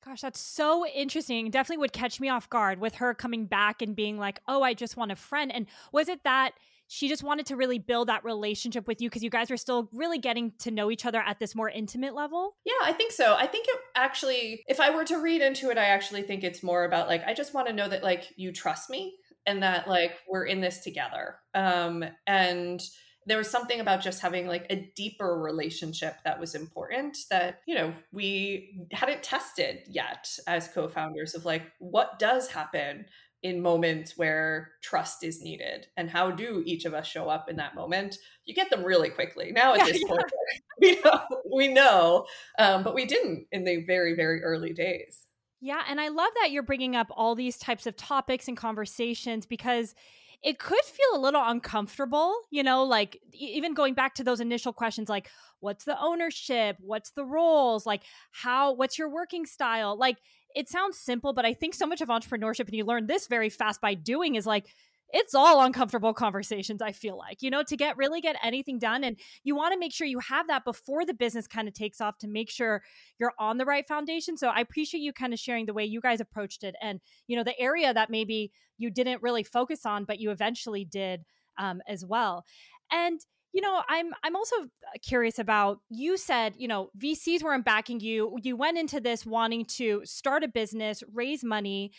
[0.08, 1.50] Gosh, that's so interesting.
[1.50, 4.74] Definitely would catch me off guard with her coming back and being like, "Oh, I
[4.74, 6.54] just want a friend." And was it that
[6.88, 9.90] she just wanted to really build that relationship with you because you guys were still
[9.92, 12.56] really getting to know each other at this more intimate level?
[12.64, 13.36] Yeah, I think so.
[13.36, 16.64] I think it actually if I were to read into it, I actually think it's
[16.64, 19.14] more about like I just want to know that like you trust me
[19.46, 21.36] and that like we're in this together.
[21.54, 22.82] Um and
[23.28, 27.76] there was something about just having like a deeper relationship that was important that you
[27.76, 33.06] know we hadn't tested yet as co-founders of like what does happen
[33.44, 37.58] in moments where trust is needed and how do each of us show up in
[37.58, 38.18] that moment?
[38.46, 39.52] You get them really quickly.
[39.52, 40.24] Now at yeah, this point
[40.82, 41.22] we know
[41.54, 42.26] we know
[42.58, 45.26] um, but we didn't in the very very early days.
[45.60, 49.46] Yeah and i love that you're bringing up all these types of topics and conversations
[49.46, 49.96] because
[50.44, 54.72] it could feel a little uncomfortable, you know, like even going back to those initial
[54.72, 59.98] questions like what's the ownership, what's the roles, like how what's your working style?
[59.98, 60.18] Like
[60.56, 63.50] it sounds simple, but I think so much of entrepreneurship and you learn this very
[63.50, 64.68] fast by doing is like
[65.14, 69.04] it's all uncomfortable conversations i feel like you know to get really get anything done
[69.04, 72.02] and you want to make sure you have that before the business kind of takes
[72.02, 72.84] off to make sure
[73.20, 76.02] you're on the right foundation so i appreciate you kind of sharing the way you
[76.02, 80.04] guys approached it and you know the area that maybe you didn't really focus on
[80.04, 81.24] but you eventually did
[81.58, 82.44] um, as well
[82.92, 83.22] and
[83.54, 84.56] you know i'm i'm also
[85.02, 89.66] curious about you said you know vcs weren't backing you you went into this wanting
[89.66, 91.92] to start a business raise money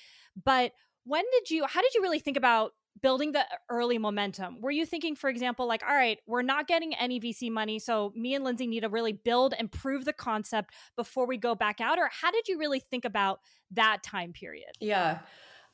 [0.45, 0.73] but
[1.05, 4.61] when did you how did you really think about building the early momentum?
[4.61, 8.13] Were you thinking, for example, like, all right, we're not getting any VC money, so
[8.17, 11.81] me and Lindsay need to really build and prove the concept before we go back
[11.81, 11.99] out?
[11.99, 13.41] Or how did you really think about
[13.73, 14.71] that time period?
[14.81, 15.21] Yeah.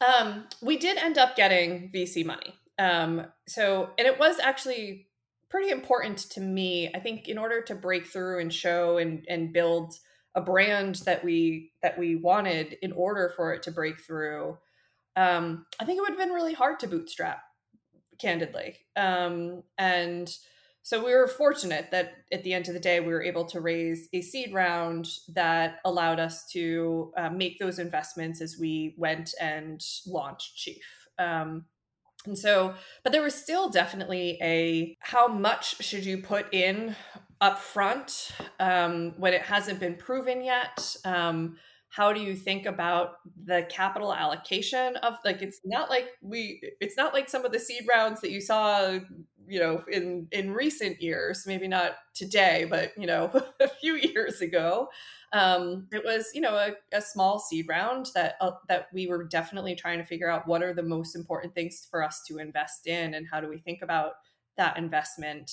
[0.01, 2.55] Um, we did end up getting VC money.
[2.79, 5.07] Um, so, and it was actually
[5.49, 6.91] pretty important to me.
[6.95, 9.95] I think in order to break through and show and, and build
[10.35, 14.59] a brand that we that we wanted in order for it to break through
[15.17, 17.43] um, I think it would have been really hard to bootstrap,
[18.19, 18.77] candidly.
[18.97, 20.35] Um, and
[20.83, 23.61] so we were fortunate that at the end of the day, we were able to
[23.61, 29.35] raise a seed round that allowed us to uh, make those investments as we went
[29.41, 30.85] and launched Chief.
[31.19, 31.65] Um,
[32.27, 36.97] and so, but there was still definitely a how much should you put in
[37.41, 40.97] up front um, when it hasn't been proven yet?
[41.05, 41.57] Um,
[41.95, 46.97] how do you think about the capital allocation of like it's not like we it's
[46.97, 48.99] not like some of the seed rounds that you saw
[49.47, 53.31] you know in in recent years maybe not today but you know
[53.61, 54.89] a few years ago.
[55.33, 59.25] Um, it was you know a, a small seed round that uh, that we were
[59.25, 62.87] definitely trying to figure out what are the most important things for us to invest
[62.87, 64.13] in and how do we think about
[64.57, 65.51] that investment.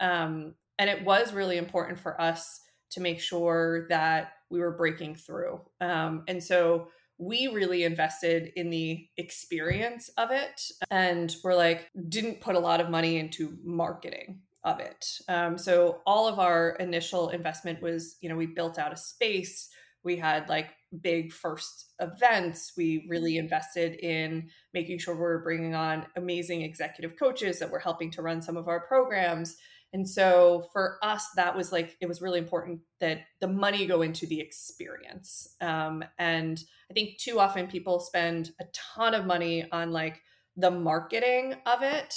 [0.00, 2.60] Um, and it was really important for us
[2.90, 5.60] to make sure that we were breaking through.
[5.80, 6.88] Um, and so
[7.18, 12.80] we really invested in the experience of it and we're like didn't put a lot
[12.80, 18.28] of money into marketing of it um, so all of our initial investment was you
[18.28, 19.68] know we built out a space
[20.02, 20.70] we had like
[21.02, 27.16] big first events we really invested in making sure we we're bringing on amazing executive
[27.16, 29.56] coaches that were helping to run some of our programs
[29.94, 34.02] and so for us, that was like, it was really important that the money go
[34.02, 35.54] into the experience.
[35.60, 40.20] Um, and I think too often people spend a ton of money on like
[40.56, 42.12] the marketing of it.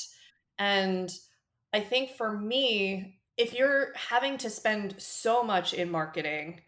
[0.57, 1.13] And
[1.71, 6.61] I think for me, if you're having to spend so much in marketing,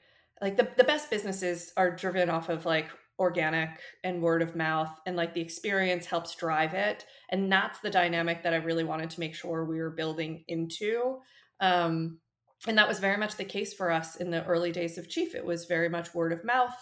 [0.44, 2.88] like the, the best businesses are driven off of like
[3.20, 3.70] organic
[4.04, 8.42] and word of mouth and like the experience helps drive it and that's the dynamic
[8.44, 11.20] that i really wanted to make sure we were building into
[11.60, 12.20] um,
[12.68, 15.34] and that was very much the case for us in the early days of chief.
[15.34, 16.76] It was very much word of mouth.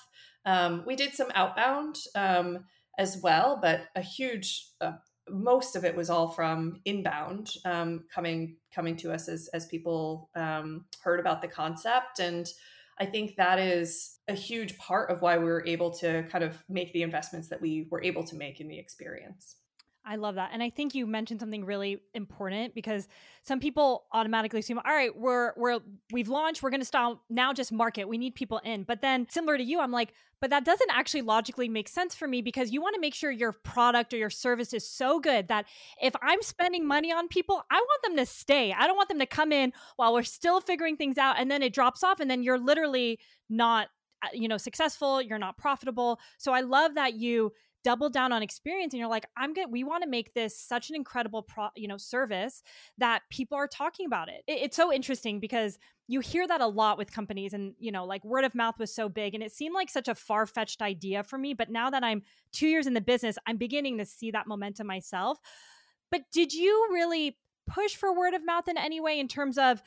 [0.45, 2.65] Um, we did some outbound um,
[2.97, 4.93] as well but a huge uh,
[5.29, 10.29] most of it was all from inbound um, coming coming to us as as people
[10.35, 12.47] um, heard about the concept and
[12.99, 16.63] I think that is a huge part of why we were able to kind of
[16.67, 19.57] make the investments that we were able to make in the experience.
[20.08, 20.51] I love that.
[20.53, 23.10] And I think you mentioned something really important because
[23.43, 25.82] some people automatically assume, all right, we're we're
[26.14, 28.08] we've launched, we're gonna stop now just market.
[28.08, 28.84] We need people in.
[28.84, 32.26] But then similar to you, I'm like, but that doesn't actually logically make sense for
[32.28, 35.49] me because you want to make sure your product or your service is so good
[35.49, 35.66] that
[36.01, 38.72] if I'm spending money on people, I want them to stay.
[38.72, 41.62] I don't want them to come in while we're still figuring things out and then
[41.62, 43.89] it drops off and then you're literally not
[44.24, 47.51] uh, you know successful you're not profitable so i love that you
[47.88, 50.89] double down on experience and you're like i'm good we want to make this such
[50.89, 52.61] an incredible pro you know service
[52.97, 54.43] that people are talking about it.
[54.45, 58.03] it it's so interesting because you hear that a lot with companies and you know
[58.03, 61.23] like word of mouth was so big and it seemed like such a far-fetched idea
[61.23, 64.31] for me but now that i'm two years in the business i'm beginning to see
[64.31, 65.39] that momentum myself
[66.11, 69.81] but did you really push for word of mouth in any way in terms of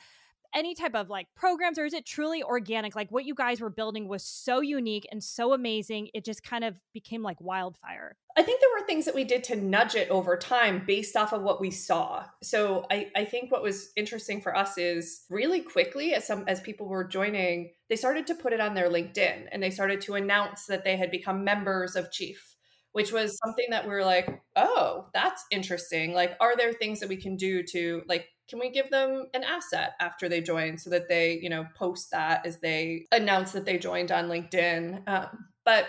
[0.53, 2.95] any type of like programs or is it truly organic?
[2.95, 6.63] Like what you guys were building was so unique and so amazing it just kind
[6.63, 8.17] of became like wildfire.
[8.37, 11.33] I think there were things that we did to nudge it over time based off
[11.33, 12.23] of what we saw.
[12.43, 16.59] So i, I think what was interesting for us is really quickly as some as
[16.61, 20.15] people were joining they started to put it on their linkedin and they started to
[20.15, 22.50] announce that they had become members of chief
[22.93, 26.13] which was something that we were like, oh, that's interesting.
[26.13, 29.45] Like, are there things that we can do to like can we give them an
[29.45, 33.65] asset after they join so that they you know post that as they announce that
[33.65, 35.07] they joined on linkedin?
[35.07, 35.85] Um, but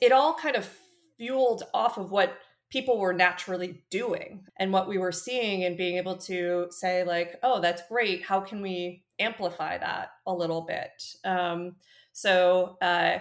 [0.00, 0.68] it all kind of
[1.16, 2.38] fueled off of what
[2.70, 7.36] people were naturally doing and what we were seeing and being able to say like
[7.44, 8.24] oh that's great.
[8.24, 10.90] How can we amplify that a little bit?
[11.24, 11.76] Um,
[12.12, 13.18] so uh,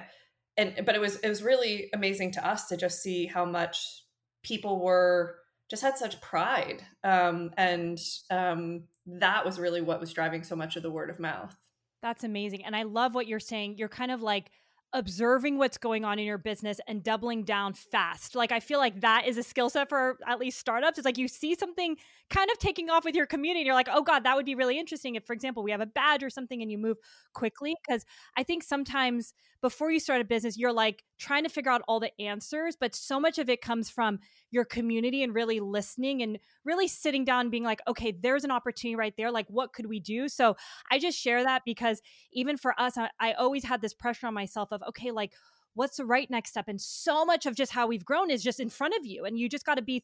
[0.58, 4.04] and but it was it was really amazing to us to just see how much
[4.44, 5.36] people were
[5.70, 6.84] just had such pride.
[7.04, 8.00] Um, and
[8.30, 11.56] um, that was really what was driving so much of the word of mouth.
[12.02, 12.64] That's amazing.
[12.64, 13.78] And I love what you're saying.
[13.78, 14.52] You're kind of like
[14.96, 18.34] observing what's going on in your business and doubling down fast.
[18.34, 20.98] Like I feel like that is a skill set for at least startups.
[20.98, 21.98] It's like you see something
[22.30, 24.56] kind of taking off with your community and you're like, "Oh god, that would be
[24.56, 26.98] really interesting if for example, we have a badge or something and you move
[27.34, 28.06] quickly." Cuz
[28.38, 32.00] I think sometimes before you start a business, you're like trying to figure out all
[32.00, 34.20] the answers, but so much of it comes from
[34.52, 38.96] your community and really listening and really sitting down being like, okay, there's an opportunity
[38.96, 39.32] right there.
[39.32, 40.28] Like, what could we do?
[40.28, 40.56] So
[40.92, 44.34] I just share that because even for us, I, I always had this pressure on
[44.34, 45.34] myself of, okay, like,
[45.74, 46.68] what's the right next step?
[46.68, 49.26] And so much of just how we've grown is just in front of you.
[49.26, 50.04] And you just got to be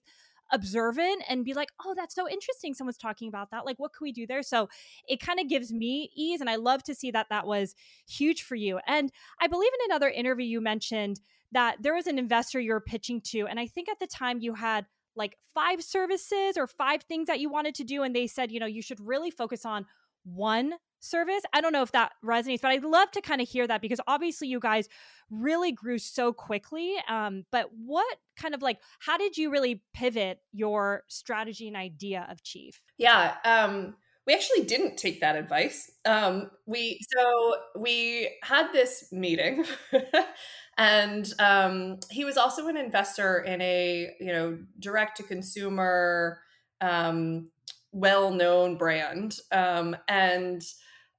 [0.52, 2.74] observant and be like, oh, that's so interesting.
[2.74, 3.66] Someone's talking about that.
[3.66, 4.44] Like, what can we do there?
[4.44, 4.70] So
[5.08, 6.42] it kind of gives me ease.
[6.42, 7.74] And I love to see that that was
[8.08, 8.80] huge for you.
[8.86, 11.22] And I believe in another interview you mentioned
[11.54, 13.48] that there was an investor you were pitching to.
[13.48, 17.40] And I think at the time you had like five services or five things that
[17.40, 18.04] you wanted to do.
[18.04, 19.86] And they said, you know, you should really focus on
[20.24, 21.42] one service.
[21.54, 24.00] I don't know if that resonates, but I'd love to kind of hear that because
[24.08, 24.88] obviously you guys
[25.30, 26.96] really grew so quickly.
[27.10, 32.28] Um, but what kind of like, how did you really pivot your strategy and idea
[32.30, 32.82] of Chief?
[32.98, 33.36] Yeah.
[33.44, 33.96] Um,
[34.28, 35.92] we actually didn't take that advice.
[36.06, 39.66] Um, we so we had this meeting,
[40.78, 46.40] and um, he was also an investor in a you know direct to consumer,
[46.82, 47.50] um,
[47.92, 50.62] well known brand, um, and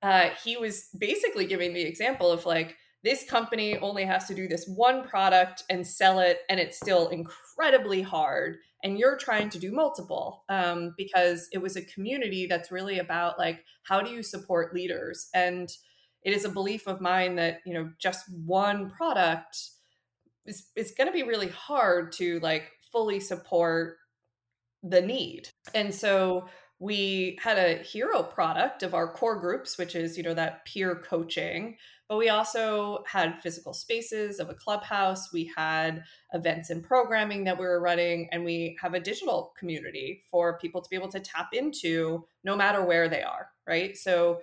[0.02, 4.46] uh, he was basically giving the example of like this company only has to do
[4.46, 9.58] this one product and sell it and it's still incredibly hard and you're trying to
[9.58, 14.22] do multiple um, because it was a community that's really about like how do you
[14.22, 15.70] support leaders and
[16.24, 19.56] it is a belief of mine that you know just one product
[20.46, 23.96] is, it's going to be really hard to like fully support
[24.82, 25.48] the need.
[25.74, 26.48] And so
[26.82, 30.96] we had a hero product of our core groups, which is, you know, that peer
[30.96, 31.76] coaching.
[32.08, 35.32] But we also had physical spaces of a clubhouse.
[35.32, 36.02] We had
[36.32, 40.82] events and programming that we were running, and we have a digital community for people
[40.82, 43.96] to be able to tap into no matter where they are, right?
[43.96, 44.40] So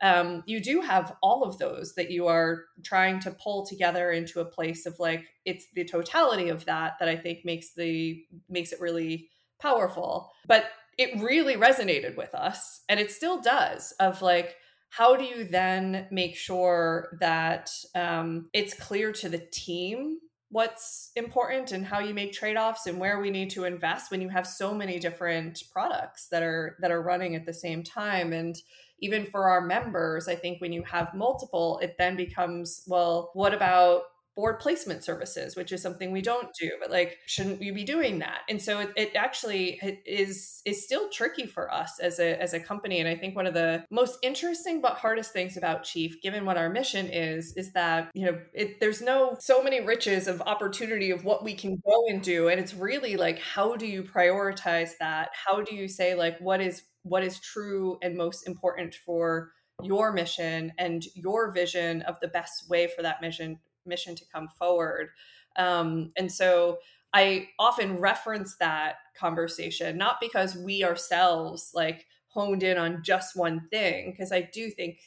[0.00, 4.40] um, you do have all of those that you are trying to pull together into
[4.40, 8.72] a place of like it's the totality of that that I think makes the makes
[8.72, 9.28] it really
[9.60, 10.32] powerful.
[10.46, 10.64] But
[10.98, 14.56] it really resonated with us and it still does of like
[14.90, 20.18] how do you then make sure that um, it's clear to the team
[20.50, 24.28] what's important and how you make trade-offs and where we need to invest when you
[24.28, 28.34] have so many different products that are that are running at the same time?
[28.34, 28.54] And
[29.02, 33.52] even for our members i think when you have multiple it then becomes well what
[33.52, 34.04] about
[34.34, 38.20] board placement services, which is something we don't do, but like, shouldn't you be doing
[38.20, 38.40] that?
[38.48, 42.60] And so it, it actually is is still tricky for us as a as a
[42.60, 43.00] company.
[43.00, 46.56] And I think one of the most interesting but hardest things about Chief, given what
[46.56, 51.10] our mission is, is that you know it, there's no so many riches of opportunity
[51.10, 54.90] of what we can go and do, and it's really like how do you prioritize
[54.98, 55.28] that?
[55.34, 59.52] How do you say like what is what is true and most important for
[59.82, 64.48] your mission and your vision of the best way for that mission mission to come
[64.58, 65.10] forward.
[65.56, 66.78] Um, and so
[67.12, 73.68] I often reference that conversation, not because we ourselves like honed in on just one
[73.70, 74.98] thing, because I do think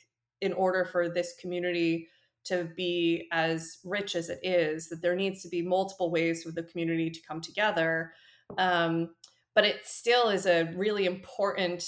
[0.42, 2.08] in order for this community
[2.44, 6.52] to be as rich as it is, that there needs to be multiple ways for
[6.52, 8.14] the community to come together.
[8.60, 9.16] Um,
[9.56, 11.84] but it still is a really important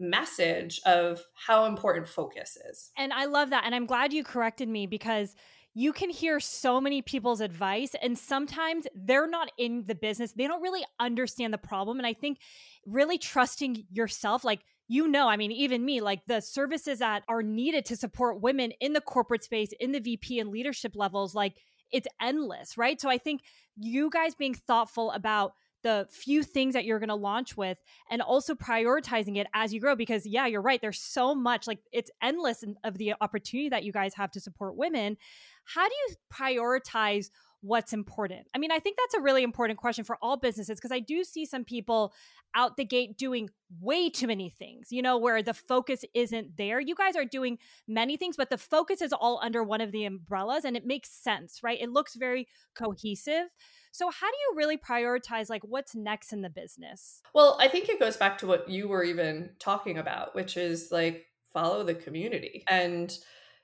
[0.00, 2.90] message of how important focus is.
[2.96, 3.62] And I love that.
[3.64, 5.36] And I'm glad you corrected me because
[5.74, 10.46] you can hear so many people's advice and sometimes they're not in the business they
[10.46, 12.38] don't really understand the problem and i think
[12.86, 17.42] really trusting yourself like you know i mean even me like the services that are
[17.42, 21.54] needed to support women in the corporate space in the vp and leadership levels like
[21.90, 23.00] it's endless right?
[23.00, 23.42] So i think
[23.76, 25.52] you guys being thoughtful about
[25.82, 27.78] the few things that you're going to launch with
[28.10, 31.78] and also prioritizing it as you grow because yeah you're right there's so much like
[31.92, 35.16] it's endless of the opportunity that you guys have to support women
[35.64, 37.30] how do you prioritize
[37.62, 38.48] what's important?
[38.54, 41.24] I mean, I think that's a really important question for all businesses because I do
[41.24, 42.12] see some people
[42.54, 43.48] out the gate doing
[43.80, 46.80] way too many things, you know, where the focus isn't there.
[46.80, 47.58] You guys are doing
[47.88, 51.10] many things, but the focus is all under one of the umbrellas and it makes
[51.10, 51.80] sense, right?
[51.80, 53.46] It looks very cohesive.
[53.92, 57.20] So, how do you really prioritize like what's next in the business?
[57.34, 60.90] Well, I think it goes back to what you were even talking about, which is
[60.90, 62.64] like follow the community.
[62.68, 63.16] And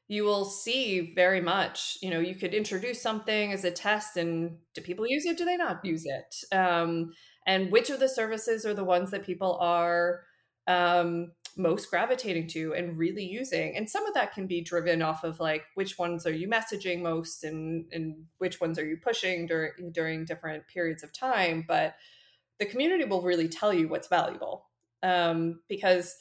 [0.09, 4.57] you will see very much you know you could introduce something as a test and
[4.75, 7.13] do people use it do they not use it um,
[7.47, 10.23] and which of the services are the ones that people are
[10.67, 15.25] um, most gravitating to and really using and some of that can be driven off
[15.25, 19.47] of like which ones are you messaging most and and which ones are you pushing
[19.47, 21.97] during during different periods of time but
[22.59, 24.67] the community will really tell you what's valuable.
[25.03, 26.17] Um, because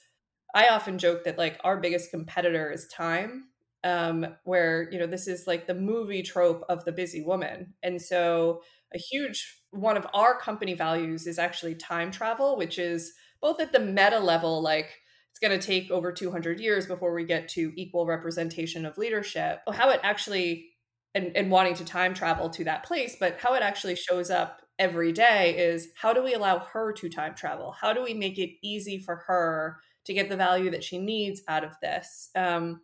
[0.53, 3.45] i often joke that like our biggest competitor is time
[3.83, 7.73] um, where you know this is like the movie trope of the busy woman.
[7.83, 8.61] And so
[8.93, 13.71] a huge one of our company values is actually time travel which is both at
[13.73, 14.89] the meta level like
[15.37, 19.59] it's going to take over 200 years before we get to equal representation of leadership.
[19.71, 20.71] How it actually
[21.13, 24.61] and, and wanting to time travel to that place but how it actually shows up
[24.77, 27.71] every day is how do we allow her to time travel?
[27.71, 31.41] How do we make it easy for her to get the value that she needs
[31.47, 32.29] out of this?
[32.35, 32.81] Um,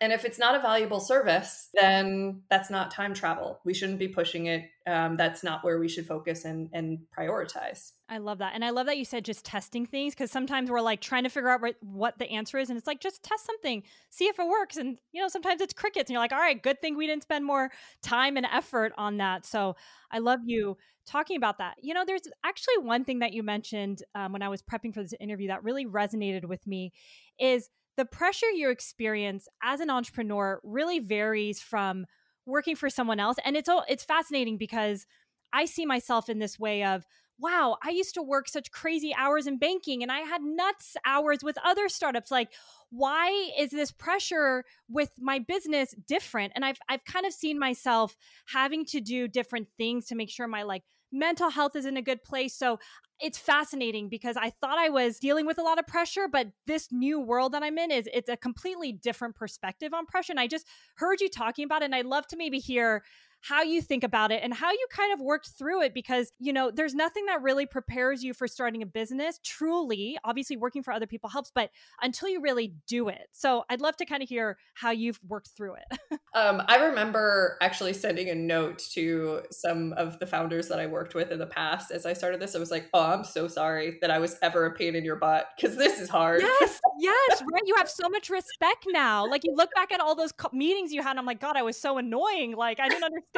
[0.00, 3.60] and if it's not a valuable service, then that's not time travel.
[3.64, 4.64] We shouldn't be pushing it.
[4.86, 7.92] Um, that's not where we should focus and, and prioritize.
[8.08, 8.52] I love that.
[8.54, 11.28] And I love that you said just testing things because sometimes we're like trying to
[11.28, 12.70] figure out what the answer is.
[12.70, 14.76] And it's like, just test something, see if it works.
[14.76, 17.22] And, you know, sometimes it's crickets and you're like, all right, good thing we didn't
[17.22, 17.70] spend more
[18.02, 19.46] time and effort on that.
[19.46, 19.76] So
[20.10, 21.76] I love you talking about that.
[21.82, 25.02] You know, there's actually one thing that you mentioned um, when I was prepping for
[25.02, 26.92] this interview that really resonated with me
[27.38, 32.06] is– the pressure you experience as an entrepreneur really varies from
[32.46, 35.06] working for someone else and it's all it's fascinating because
[35.52, 37.06] i see myself in this way of
[37.38, 41.44] wow i used to work such crazy hours in banking and i had nuts hours
[41.44, 42.50] with other startups like
[42.92, 46.52] why is this pressure with my business different?
[46.54, 48.16] And i've i've kind of seen myself
[48.46, 50.82] having to do different things to make sure my like
[51.12, 52.54] mental health is in a good place.
[52.54, 52.78] So
[53.20, 56.88] it's fascinating because I thought I was dealing with a lot of pressure, but this
[56.90, 60.32] new world that I'm in is it's a completely different perspective on pressure.
[60.32, 63.04] And I just heard you talking about it, and I'd love to maybe hear
[63.42, 66.52] how you think about it and how you kind of worked through it because, you
[66.52, 69.40] know, there's nothing that really prepares you for starting a business.
[69.44, 71.70] Truly, obviously, working for other people helps, but
[72.00, 73.28] until you really do it.
[73.32, 75.98] So I'd love to kind of hear how you've worked through it.
[76.34, 81.16] um, I remember actually sending a note to some of the founders that I worked
[81.16, 82.54] with in the past as I started this.
[82.54, 85.16] I was like, oh, I'm so sorry that I was ever a pain in your
[85.16, 86.42] butt because this is hard.
[86.42, 87.62] Yes, yes, right.
[87.66, 89.26] You have so much respect now.
[89.28, 91.56] Like you look back at all those co- meetings you had, and I'm like, God,
[91.56, 92.54] I was so annoying.
[92.54, 93.31] Like I didn't understand.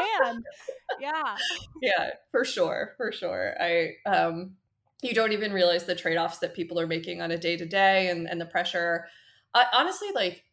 [1.00, 1.36] Yeah.
[1.82, 3.54] Yeah, for sure, for sure.
[3.60, 4.56] I um,
[5.02, 7.66] you don't even realize the trade offs that people are making on a day to
[7.66, 9.06] day and and the pressure.
[9.54, 10.44] I, honestly, like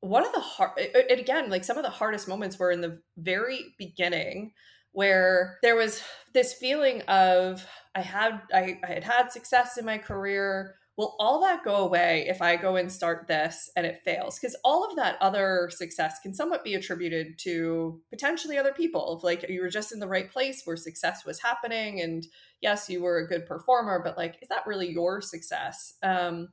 [0.00, 3.00] one of the hard, and again, like some of the hardest moments were in the
[3.16, 4.52] very beginning
[4.92, 6.02] where there was
[6.34, 11.40] this feeling of I had I, I had had success in my career will all
[11.40, 14.38] that go away if I go and start this and it fails?
[14.38, 19.16] Because all of that other success can somewhat be attributed to potentially other people.
[19.16, 22.26] If like you were just in the right place where success was happening, and
[22.60, 25.94] yes, you were a good performer, but like, is that really your success?
[26.02, 26.48] Um,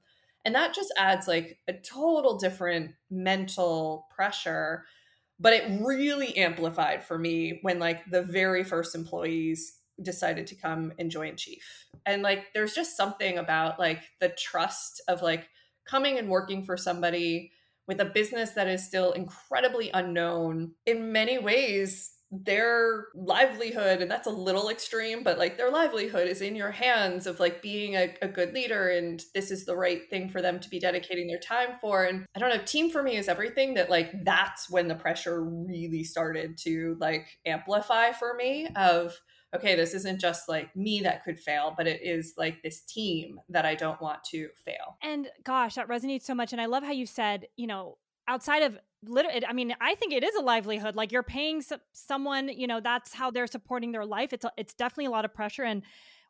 [0.45, 4.85] and that just adds like a total different mental pressure.
[5.41, 10.93] But it really amplified for me when like the very first employees decided to come
[10.99, 11.85] and join chief.
[12.05, 15.47] And like there's just something about like the trust of like
[15.87, 17.51] coming and working for somebody
[17.87, 20.71] with a business that is still incredibly unknown.
[20.85, 26.41] In many ways their livelihood and that's a little extreme but like their livelihood is
[26.41, 30.09] in your hands of like being a, a, good leader and this is the right
[30.09, 32.03] thing for them to be dedicating their time for.
[32.03, 35.41] And i don't know team for me is everything that like that's when the pressure
[35.41, 39.17] really started to like amplify for me of
[39.57, 43.39] okay, this isn't just like me that could fail, but it is like this team
[43.49, 44.97] that I don't want to fail.
[45.03, 46.53] And gosh, that resonates so much.
[46.53, 47.97] And I love how you said, you know,
[48.27, 52.49] outside of literally i mean i think it is a livelihood like you're paying someone
[52.49, 55.33] you know that's how they're supporting their life it's a, it's definitely a lot of
[55.33, 55.83] pressure and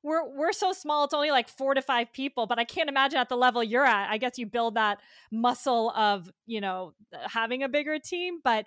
[0.03, 3.19] we're we're so small it's only like 4 to 5 people but i can't imagine
[3.19, 4.99] at the level you're at i guess you build that
[5.31, 6.93] muscle of you know
[7.25, 8.65] having a bigger team but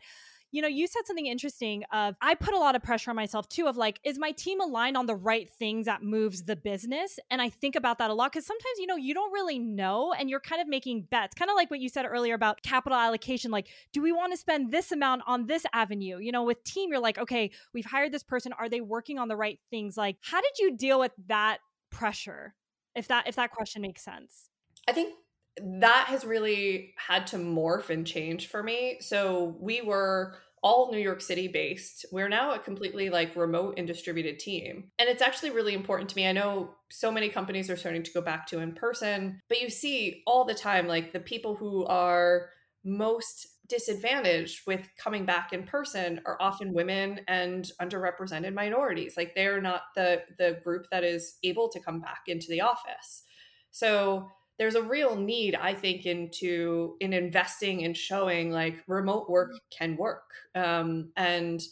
[0.52, 3.48] you know, you said something interesting of I put a lot of pressure on myself
[3.48, 7.18] too of like, is my team aligned on the right things that moves the business?
[7.30, 10.12] And I think about that a lot because sometimes, you know, you don't really know
[10.12, 12.98] and you're kind of making bets, kind of like what you said earlier about capital
[12.98, 13.50] allocation.
[13.50, 16.18] Like, do we want to spend this amount on this avenue?
[16.18, 18.52] You know, with team, you're like, okay, we've hired this person.
[18.52, 19.96] Are they working on the right things?
[19.96, 21.58] Like, how did you deal with that
[21.90, 22.54] pressure?
[22.94, 24.48] If that if that question makes sense.
[24.88, 25.14] I think
[25.58, 28.98] that has really had to morph and change for me.
[29.00, 32.04] So we were all New York City based.
[32.12, 34.90] We're now a completely like remote and distributed team.
[34.98, 36.28] And it's actually really important to me.
[36.28, 39.70] I know so many companies are starting to go back to in person, but you
[39.70, 42.50] see all the time like the people who are
[42.84, 49.16] most disadvantaged with coming back in person are often women and underrepresented minorities.
[49.16, 53.22] Like they're not the the group that is able to come back into the office.
[53.70, 54.28] So
[54.60, 59.96] there's a real need i think into in investing and showing like remote work can
[59.96, 61.62] work um, and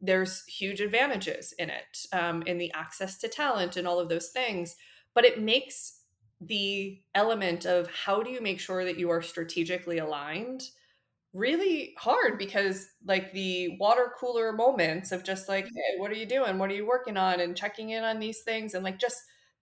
[0.00, 4.28] there's huge advantages in it um, in the access to talent and all of those
[4.28, 4.76] things
[5.12, 6.02] but it makes
[6.40, 10.62] the element of how do you make sure that you are strategically aligned
[11.32, 16.26] really hard because like the water cooler moments of just like hey what are you
[16.26, 16.58] doing?
[16.58, 17.40] What are you working on?
[17.40, 19.16] and checking in on these things and like just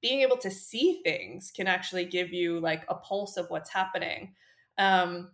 [0.04, 4.34] being able to see things can actually give you like a pulse of what's happening.
[4.76, 5.30] Um,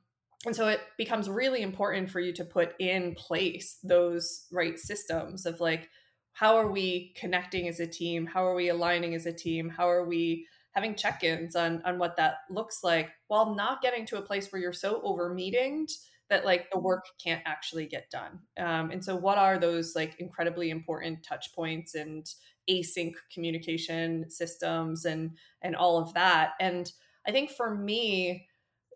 [0.46, 5.44] and so it becomes really important for you to put in place those right systems
[5.44, 5.88] of like,
[6.34, 8.26] how are we connecting as a team?
[8.26, 9.68] How are we aligning as a team?
[9.68, 14.18] How are we having check-ins on on what that looks like while not getting to
[14.18, 15.90] a place where you're so over meetinged
[16.28, 20.14] that like the work can't actually get done um, and so what are those like
[20.20, 22.24] incredibly important touch points and
[22.70, 26.52] async communication systems and and all of that.
[26.60, 26.90] And
[27.26, 28.46] i think for me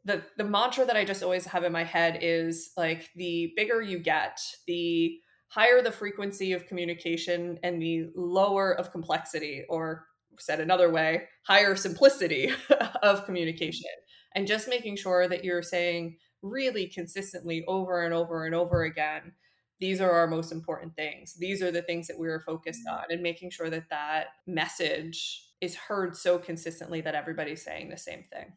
[0.06, 3.82] the the mantra that i just always have in my head is like the bigger
[3.82, 5.18] you get the
[5.48, 10.06] higher the frequency of communication and the lower of complexity or
[10.38, 12.50] said another way higher simplicity
[13.02, 13.90] of communication.
[14.34, 19.32] And just making sure that you're saying really consistently over and over and over again
[19.80, 22.98] these are our most important things these are the things that we are focused mm-hmm.
[22.98, 27.96] on and making sure that that message is heard so consistently that everybody's saying the
[27.96, 28.52] same thing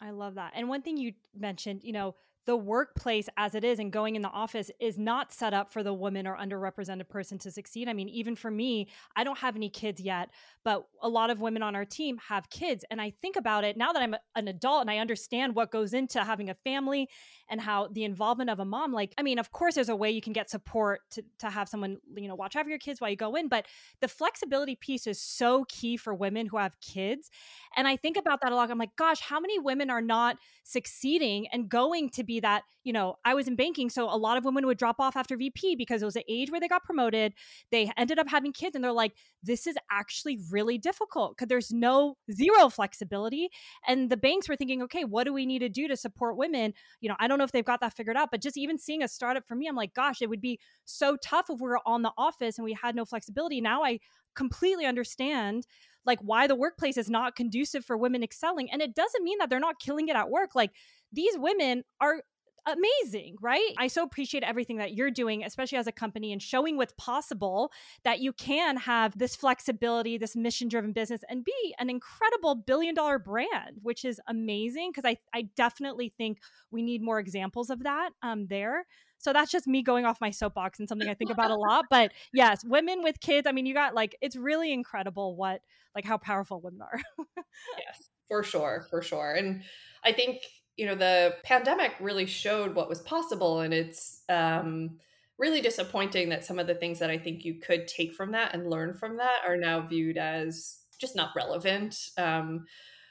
[0.00, 2.14] i love that and one thing you mentioned you know
[2.46, 5.82] the workplace as it is and going in the office is not set up for
[5.82, 7.88] the woman or underrepresented person to succeed.
[7.88, 8.86] I mean, even for me,
[9.16, 10.30] I don't have any kids yet,
[10.64, 12.84] but a lot of women on our team have kids.
[12.90, 15.92] And I think about it now that I'm an adult and I understand what goes
[15.92, 17.08] into having a family
[17.48, 20.10] and how the involvement of a mom, like, I mean, of course, there's a way
[20.10, 23.10] you can get support to, to have someone, you know, watch over your kids while
[23.10, 23.66] you go in, but
[24.00, 27.30] the flexibility piece is so key for women who have kids.
[27.76, 28.70] And I think about that a lot.
[28.70, 32.92] I'm like, gosh, how many women are not succeeding and going to be that, you
[32.92, 33.90] know, I was in banking.
[33.90, 36.50] So a lot of women would drop off after VP because it was the age
[36.50, 37.34] where they got promoted.
[37.70, 41.72] They ended up having kids and they're like, this is actually really difficult because there's
[41.72, 43.48] no zero flexibility.
[43.86, 46.74] And the banks were thinking, okay, what do we need to do to support women?
[47.00, 49.02] You know, I don't know if they've got that figured out, but just even seeing
[49.02, 51.80] a startup for me, I'm like, gosh, it would be so tough if we were
[51.86, 53.60] on the office and we had no flexibility.
[53.60, 54.00] Now I
[54.34, 55.66] completely understand
[56.04, 59.50] like why the workplace is not conducive for women excelling and it doesn't mean that
[59.50, 60.70] they're not killing it at work like
[61.12, 62.22] these women are
[62.66, 63.72] amazing, right?
[63.78, 67.72] I so appreciate everything that you're doing, especially as a company and showing what's possible
[68.04, 72.94] that you can have this flexibility, this mission driven business and be an incredible billion
[72.94, 74.92] dollar brand, which is amazing.
[74.92, 76.38] Cause I, I definitely think
[76.70, 78.86] we need more examples of that um, there.
[79.18, 81.86] So that's just me going off my soapbox and something I think about a lot.
[81.90, 85.60] But yes, women with kids, I mean, you got like, it's really incredible what,
[85.94, 87.00] like, how powerful women are.
[87.26, 88.86] yes, for sure.
[88.90, 89.32] For sure.
[89.32, 89.62] And
[90.04, 90.42] I think,
[90.76, 93.60] you know, the pandemic really showed what was possible.
[93.60, 94.98] And it's, um,
[95.38, 98.54] really disappointing that some of the things that I think you could take from that
[98.54, 102.08] and learn from that are now viewed as just not relevant.
[102.16, 102.64] Um,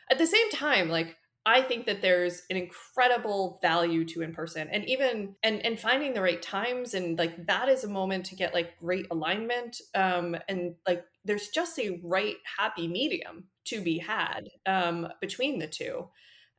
[0.10, 4.68] at the same time, like I think that there's an incredible value to in person
[4.72, 8.36] and even and and finding the right times and like that is a moment to
[8.36, 14.00] get like great alignment um and like there's just a right happy medium to be
[14.00, 16.08] had um between the two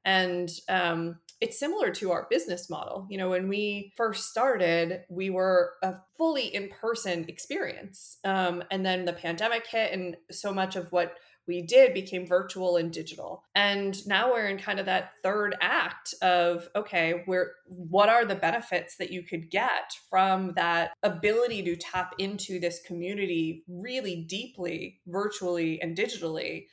[0.06, 3.06] and um it's similar to our business model.
[3.10, 8.16] You know, when we first started, we were a fully in person experience.
[8.24, 12.76] Um, and then the pandemic hit, and so much of what we did became virtual
[12.76, 13.44] and digital.
[13.54, 18.34] And now we're in kind of that third act of okay, where what are the
[18.34, 25.00] benefits that you could get from that ability to tap into this community really deeply,
[25.06, 26.66] virtually and digitally,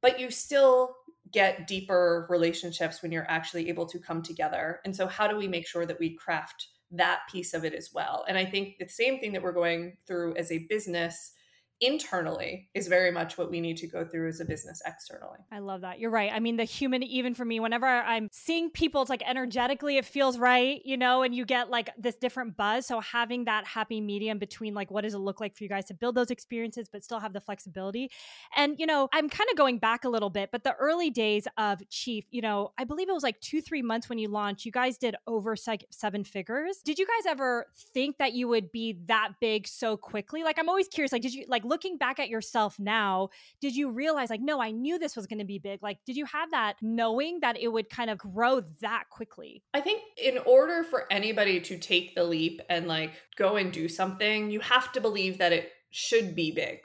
[0.00, 0.96] but you still
[1.32, 4.80] get deeper relationships when you're actually able to come together.
[4.84, 7.90] And so how do we make sure that we craft that piece of it as
[7.94, 8.24] well?
[8.28, 11.32] And I think the same thing that we're going through as a business
[11.80, 15.38] internally is very much what we need to go through as a business externally.
[15.50, 15.98] I love that.
[15.98, 16.30] You're right.
[16.32, 20.04] I mean, the human, even for me, whenever I'm seeing people, it's like energetically, it
[20.04, 22.86] feels right, you know, and you get like this different buzz.
[22.86, 25.84] So having that happy medium between like, what does it look like for you guys
[25.86, 28.10] to build those experiences, but still have the flexibility.
[28.56, 31.46] And, you know, I'm kind of going back a little bit, but the early days
[31.58, 34.64] of Chief, you know, I believe it was like two, three months when you launched,
[34.64, 36.78] you guys did over seven figures.
[36.84, 40.44] Did you guys ever think that you would be that big so quickly?
[40.44, 43.74] Like, I'm always curious, like, did you like, like looking back at yourself now, did
[43.74, 45.82] you realize like, no, I knew this was going to be big?
[45.82, 49.62] Like, did you have that knowing that it would kind of grow that quickly?
[49.72, 53.88] I think in order for anybody to take the leap and like go and do
[53.88, 56.80] something, you have to believe that it should be big.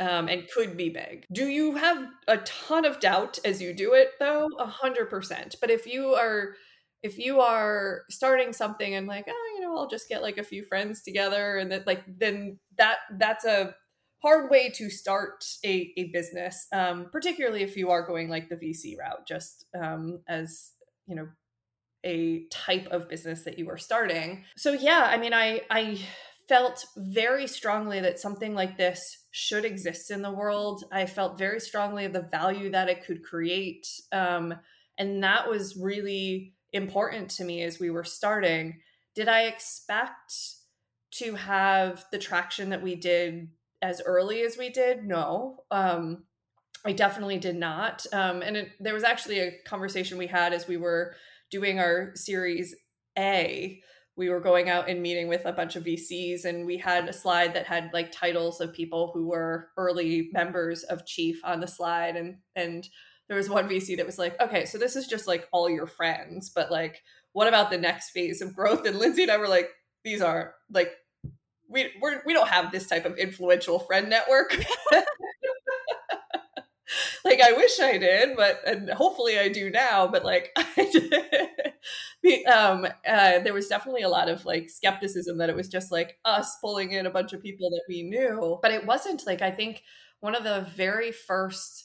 [0.00, 1.24] Um, and could be big.
[1.32, 4.48] Do you have a ton of doubt as you do it though?
[4.60, 5.56] A hundred percent.
[5.60, 6.54] But if you are
[7.02, 10.42] if you are starting something and like oh you know i'll just get like a
[10.42, 13.74] few friends together and that like then that that's a
[14.22, 18.56] hard way to start a, a business, um, particularly if you are going like the
[18.56, 20.72] VC route, just um, as
[21.06, 21.28] you know,
[22.04, 24.44] a type of business that you are starting.
[24.56, 26.00] So yeah, I mean, I I
[26.48, 30.84] felt very strongly that something like this should exist in the world.
[30.90, 34.54] I felt very strongly of the value that it could create, um,
[34.96, 38.80] and that was really important to me as we were starting.
[39.14, 40.34] Did I expect
[41.10, 43.48] to have the traction that we did
[43.82, 45.64] as early as we did no.
[45.70, 46.24] Um
[46.84, 48.06] i definitely did not.
[48.12, 51.14] Um and it, there was actually a conversation we had as we were
[51.50, 52.74] doing our series
[53.18, 53.80] a.
[54.16, 57.12] We were going out and meeting with a bunch of vcs and we had a
[57.12, 61.68] slide that had like titles of people who were early members of chief on the
[61.68, 62.88] slide and and
[63.28, 65.86] there was one vc that was like okay so this is just like all your
[65.86, 67.00] friends but like
[67.32, 68.84] what about the next phase of growth?
[68.86, 69.70] And lindsay and i were like
[70.04, 70.90] these are like
[71.68, 74.56] we we're, we don't have this type of influential friend network.
[77.24, 80.06] like I wish I did, but and hopefully I do now.
[80.06, 81.38] But like I
[82.22, 82.46] did.
[82.46, 86.16] um, uh, there was definitely a lot of like skepticism that it was just like
[86.24, 89.26] us pulling in a bunch of people that we knew, but it wasn't.
[89.26, 89.82] Like I think
[90.20, 91.84] one of the very first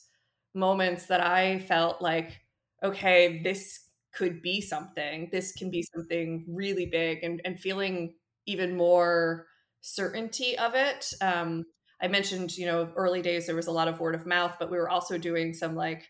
[0.55, 2.39] moments that I felt like,
[2.83, 3.79] okay, this
[4.13, 5.29] could be something.
[5.31, 8.13] This can be something really big and, and feeling
[8.45, 9.47] even more
[9.83, 11.13] certainty of it.
[11.21, 11.65] Um,
[12.01, 14.71] I mentioned, you know, early days there was a lot of word of mouth, but
[14.71, 16.09] we were also doing some like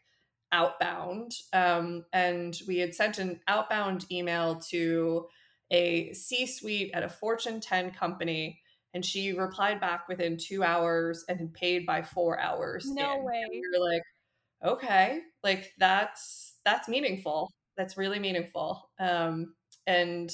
[0.51, 1.33] outbound.
[1.51, 5.27] Um, and we had sent an outbound email to
[5.71, 8.59] a C suite at a Fortune 10 company.
[8.93, 12.85] And she replied back within two hours and had paid by four hours.
[12.85, 13.23] No in.
[13.25, 13.41] way.
[13.41, 14.03] And we were like,
[14.63, 17.51] okay, like that's that's meaningful.
[17.75, 18.87] That's really meaningful.
[18.99, 19.55] Um,
[19.87, 20.31] and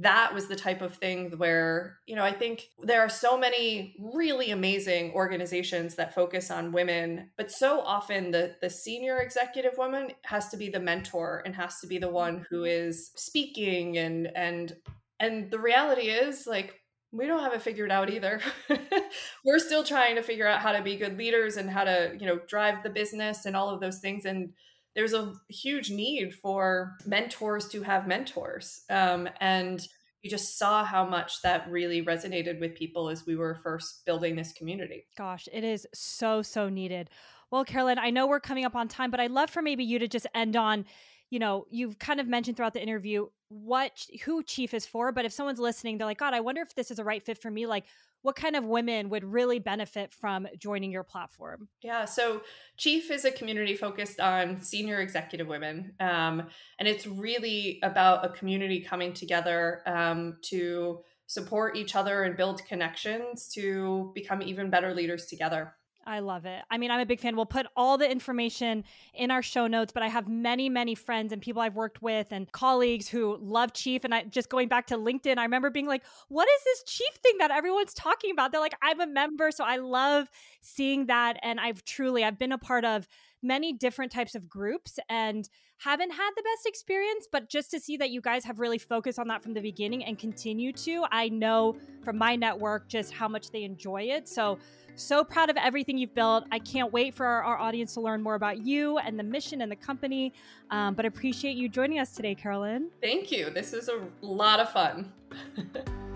[0.00, 3.96] that was the type of thing where you know i think there are so many
[4.14, 10.10] really amazing organizations that focus on women but so often the the senior executive woman
[10.24, 12.90] has to be the mentor and has to be the one who mm-hmm.
[13.16, 14.76] speaking and and
[15.18, 16.80] and the reality is like
[17.12, 18.40] we don't have it figured out either
[19.44, 22.26] we're still trying to figure out how to be good leaders and how to you
[22.26, 24.52] know drive the business and all of those things and
[24.96, 28.80] there's a huge need for mentors to have mentors.
[28.90, 29.86] Um, and
[30.24, 34.34] we just saw how much that really resonated with people as we were first building
[34.34, 35.06] this community.
[35.16, 37.10] Gosh, it is so, so needed.
[37.50, 39.98] Well, Carolyn, I know we're coming up on time, but I'd love for maybe you
[39.98, 40.86] to just end on,
[41.30, 45.24] you know, you've kind of mentioned throughout the interview what who chief is for but
[45.24, 47.50] if someone's listening they're like god i wonder if this is a right fit for
[47.50, 47.84] me like
[48.26, 51.68] what kind of women would really benefit from joining your platform?
[51.80, 52.42] Yeah, so
[52.76, 55.92] Chief is a community focused on senior executive women.
[56.00, 56.48] Um,
[56.80, 62.64] and it's really about a community coming together um, to support each other and build
[62.66, 65.74] connections to become even better leaders together.
[66.06, 66.62] I love it.
[66.70, 67.34] I mean, I'm a big fan.
[67.34, 71.32] We'll put all the information in our show notes, but I have many, many friends
[71.32, 74.04] and people I've worked with and colleagues who love Chief.
[74.04, 77.14] And I just going back to LinkedIn, I remember being like, what is this Chief
[77.22, 78.52] thing that everyone's talking about?
[78.52, 79.50] They're like, I'm a member.
[79.50, 80.30] So I love
[80.60, 81.38] seeing that.
[81.42, 83.08] And I've truly, I've been a part of
[83.42, 87.96] many different types of groups and haven't had the best experience, but just to see
[87.98, 91.28] that you guys have really focused on that from the beginning and continue to, I
[91.28, 94.28] know from my network just how much they enjoy it.
[94.28, 94.58] So
[94.96, 96.44] so proud of everything you've built.
[96.50, 99.60] I can't wait for our, our audience to learn more about you and the mission
[99.60, 100.32] and the company.
[100.70, 102.90] Um, but appreciate you joining us today, Carolyn.
[103.02, 103.50] Thank you.
[103.50, 105.12] This is a lot of fun.